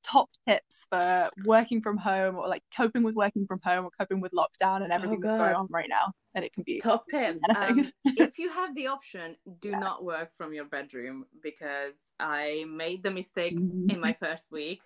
[0.03, 4.20] top tips for working from home or like coping with working from home or coping
[4.20, 7.05] with lockdown and everything oh, that's going on right now and it can be top
[7.09, 9.78] tips um, if you have the option do yeah.
[9.78, 13.90] not work from your bedroom because i made the mistake mm-hmm.
[13.90, 14.80] in my first week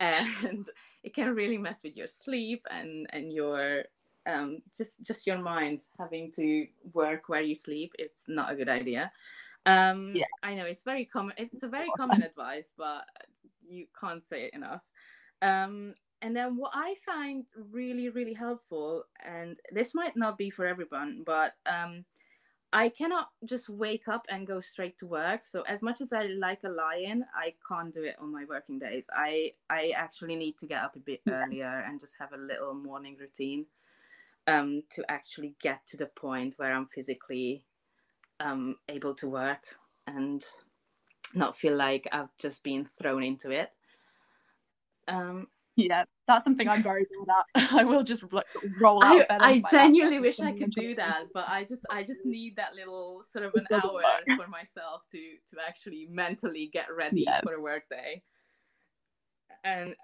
[0.00, 0.68] and
[1.04, 3.84] it can really mess with your sleep and and your
[4.26, 8.68] um just just your mind having to work where you sleep it's not a good
[8.68, 9.10] idea
[9.66, 10.24] um yeah.
[10.42, 13.04] i know it's very common it's a very common advice but
[13.68, 14.82] you can't say it enough.
[15.40, 20.66] Um, and then what I find really, really helpful, and this might not be for
[20.66, 22.04] everyone, but um,
[22.72, 25.42] I cannot just wake up and go straight to work.
[25.50, 28.78] So as much as I like a lion, I can't do it on my working
[28.78, 29.04] days.
[29.14, 32.72] I I actually need to get up a bit earlier and just have a little
[32.72, 33.66] morning routine
[34.46, 37.64] um, to actually get to the point where I'm physically
[38.40, 39.64] um, able to work
[40.06, 40.42] and
[41.34, 43.70] not feel like I've just been thrown into it.
[45.08, 47.72] Um, yeah, that's something I'm very good at.
[47.72, 48.46] I will just like
[48.80, 49.24] roll out.
[49.30, 52.74] I, I genuinely wish I could do that, but I just I just need that
[52.74, 54.36] little sort of an hour work.
[54.36, 57.40] for myself to to actually mentally get ready yeah.
[57.40, 58.22] for a work day.
[59.64, 59.94] And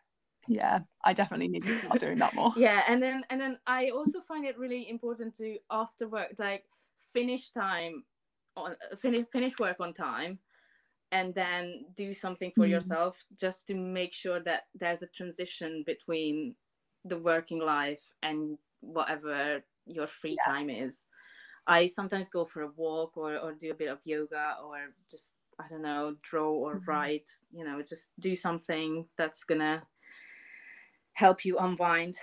[0.47, 2.53] yeah, I definitely need to start doing that more.
[2.57, 6.65] yeah, and then and then I also find it really important to after work like
[7.13, 8.05] finish time
[8.57, 10.39] on finish finish work on time
[11.13, 12.71] and then do something for mm.
[12.71, 16.55] yourself just to make sure that there's a transition between
[17.05, 20.53] the working life and whatever your free yeah.
[20.53, 21.05] time is
[21.67, 24.77] i sometimes go for a walk or, or do a bit of yoga or
[25.11, 26.91] just i don't know draw or mm-hmm.
[26.91, 29.83] write you know just do something that's gonna
[31.15, 32.17] help you unwind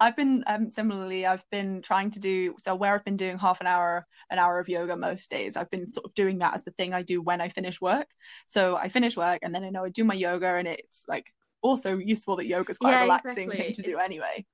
[0.00, 1.26] I've been um, similarly.
[1.26, 4.58] I've been trying to do so where I've been doing half an hour, an hour
[4.58, 5.56] of yoga most days.
[5.56, 8.06] I've been sort of doing that as the thing I do when I finish work.
[8.46, 11.32] So I finish work and then I know I do my yoga, and it's like
[11.62, 13.74] also useful that yoga is quite yeah, a relaxing exactly.
[13.74, 14.44] thing to do anyway.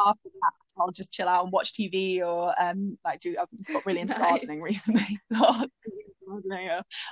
[0.00, 3.36] After that, I'll just chill out and watch TV or um like do.
[3.40, 4.20] I've got really into nice.
[4.28, 5.20] gardening recently.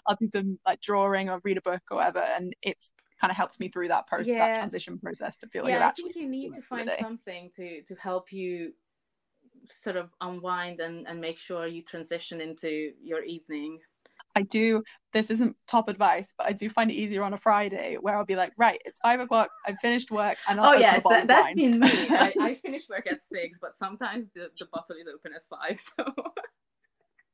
[0.07, 3.37] I'll do some like drawing or read a book or whatever, and it's kind of
[3.37, 4.49] helps me through that process, yeah.
[4.49, 7.83] that transition process to feel like yeah, I think you need to find something to
[7.83, 8.73] to help you
[9.83, 13.79] sort of unwind and and make sure you transition into your evening.
[14.37, 14.85] I do.
[15.13, 18.25] This isn't top advice, but I do find it easier on a Friday where I'll
[18.25, 19.49] be like, right, it's five o'clock.
[19.67, 21.89] I've finished work, and I'll oh yes, that, has been me.
[22.11, 25.81] I, I finish work at six, but sometimes the, the bottle is open at five.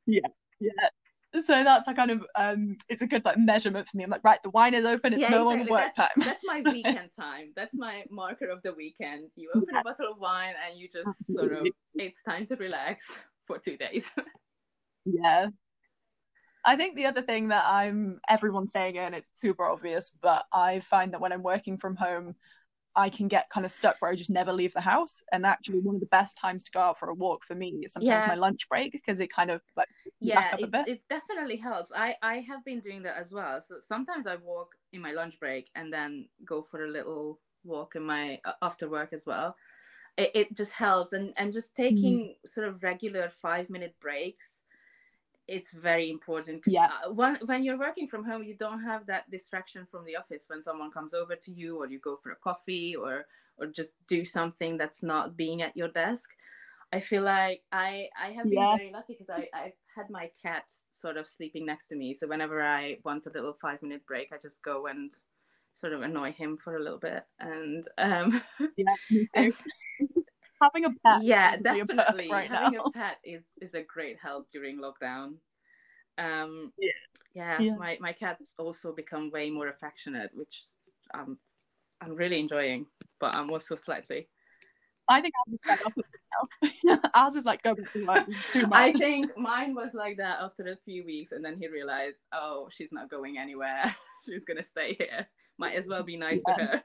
[0.07, 0.27] So yeah,
[0.59, 0.89] yeah,
[1.41, 4.03] so that's a kind of um it's a good like measurement for me.
[4.03, 5.13] I'm like right the wine is open.
[5.13, 5.57] It's yeah, no exactly.
[5.57, 6.25] longer work that's, time.
[6.25, 7.51] that's my weekend time.
[7.55, 9.29] That's my marker of the weekend.
[9.35, 9.81] You open yeah.
[9.81, 13.05] a bottle of wine and you just sort of it's time to relax
[13.47, 14.05] for two days.
[15.07, 15.49] Yeah.
[16.65, 20.79] I think the other thing that I'm everyone's saying and it's super obvious, but I
[20.79, 22.33] find that when I'm working from home,
[22.95, 25.23] I can get kind of stuck where I just never leave the house.
[25.31, 27.69] And actually, one of the best times to go out for a walk for me
[27.83, 28.27] is sometimes yeah.
[28.27, 29.89] my lunch break because it kind of like
[30.19, 31.91] yeah, it, it definitely helps.
[31.95, 33.61] I I have been doing that as well.
[33.61, 37.95] So sometimes I walk in my lunch break and then go for a little walk
[37.95, 39.55] in my uh, after work as well.
[40.17, 42.15] it, it just helps and and just Mm-hmm.
[42.15, 44.64] taking sort of regular five minute breaks
[45.47, 46.63] it's very important.
[46.65, 46.89] Yeah.
[46.89, 50.45] uh, when, when you're working from home you don't have that distraction from the office
[50.49, 53.25] when someone comes over to you or you go for a coffee or
[53.57, 56.29] or just do something that's not being at your desk
[56.93, 58.77] i feel like i i have been Yeah.
[58.77, 62.27] very lucky because i I've had my cat sort of sleeping next to me so
[62.27, 65.15] whenever i want a little five minute break i just go and
[65.75, 68.41] sort of annoy him for a little bit and um
[68.77, 68.95] Yeah,
[69.35, 69.53] too.
[70.61, 71.23] Having a pet.
[71.23, 72.83] yeah would be a perk definitely right having now.
[72.85, 75.35] a pet is is a great help during lockdown
[76.17, 76.91] um Yeah.
[77.33, 77.75] yeah, Yeah.
[77.75, 80.63] my my cat's also become way more affectionate which
[81.13, 81.37] um
[82.01, 82.85] i'm really enjoying
[83.19, 84.27] but i'm also slightly
[85.07, 86.99] I think I'm fed up with.
[87.13, 88.25] Ours is like go back to work.
[88.51, 88.79] Too much.
[88.79, 92.69] i think mine was like that after a few weeks and then he realized oh
[92.71, 93.95] she's not going anywhere
[94.25, 95.27] she's gonna stay here
[95.59, 96.55] might as well be nice Yeah.
[96.55, 96.83] to her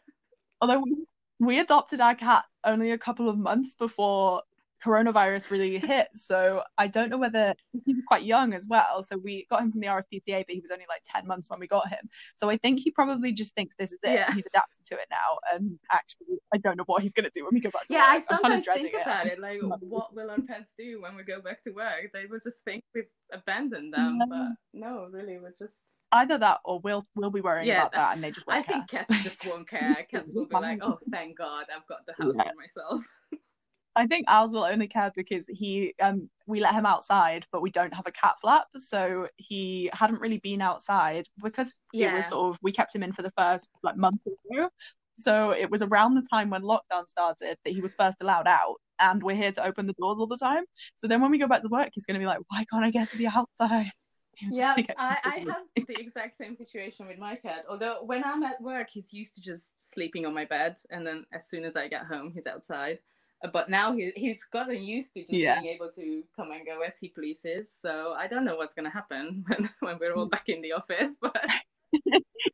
[0.61, 0.97] Although we,
[1.41, 4.43] we adopted our cat only a couple of months before
[4.84, 9.03] coronavirus really hit, so I don't know whether he was quite young as well.
[9.03, 11.61] So we got him from the RSPCA, but he was only like ten months when
[11.61, 12.09] we got him.
[12.34, 14.12] So I think he probably just thinks this is it.
[14.14, 14.32] Yeah.
[14.34, 17.55] He's adapted to it now, and actually, I don't know what he's gonna do when
[17.55, 18.24] we go back to yeah i work.
[18.30, 19.03] I'm kind of sometimes dreading think it.
[19.03, 22.26] about it like what will our pets do when we go back to work they
[22.26, 24.26] will just think we've abandoned them Yeah.
[24.28, 24.49] but
[24.80, 25.78] no really we're just
[26.13, 28.67] Either that, or we'll we'll be worrying Yeah, about that, and they just I won't
[28.67, 28.77] care.
[28.77, 30.07] think cats just won't care.
[30.11, 32.51] Cats will be like, "Oh, thank God, I've got the house Yeah.
[32.51, 33.05] for myself."
[33.97, 37.71] I think ours will only care because he um we let him outside, but we
[37.71, 42.51] don't have a cat flap, so he hadn't really been outside because it was sort
[42.51, 44.69] of we kept him in for the first like month or so.
[45.17, 48.77] So it was around the time when lockdown started that he was first allowed out,
[49.01, 50.65] and we're here to open the doors all the time.
[50.97, 52.91] So then when we go back to work, he's gonna be like, "Why can't I
[52.91, 53.91] get to the outside?"
[54.49, 57.64] Yeah, I, I have the exact same situation with my cat.
[57.68, 61.26] Although when I'm at work, he's used to just sleeping on my bed, and then
[61.33, 62.99] as soon as I get home, he's outside.
[63.45, 65.47] Uh, But now he he's gotten used to just Yeah.
[65.47, 67.70] being able to come and go as he pleases.
[67.83, 71.16] So I don't know what's gonna happen when, when we're all back in the office.
[71.20, 71.37] But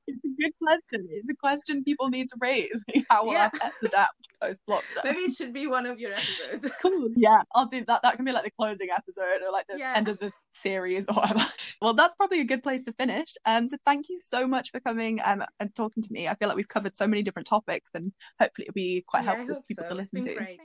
[0.06, 1.08] it's a good question.
[1.10, 2.84] It's a question people need to raise.
[3.10, 3.38] How will Yeah.
[3.38, 5.04] our pets adapt post lockdown?
[5.04, 6.66] maybe it should be one of your episodes.
[6.82, 7.08] Cool.
[7.16, 8.02] Yeah, I'll do that.
[8.02, 9.94] That can be like the closing episode or like the Yeah.
[9.96, 11.40] end of the series or whatever.
[11.82, 13.28] Well, that's probably a good place to finish.
[13.44, 16.26] Um, so thank you so much for coming um, and talking to me.
[16.26, 19.34] I feel like we've covered so many different topics, and hopefully it'll be quite Yeah,
[19.34, 19.94] helpful for people so.
[19.94, 20.38] to It's listen been to.
[20.38, 20.60] great.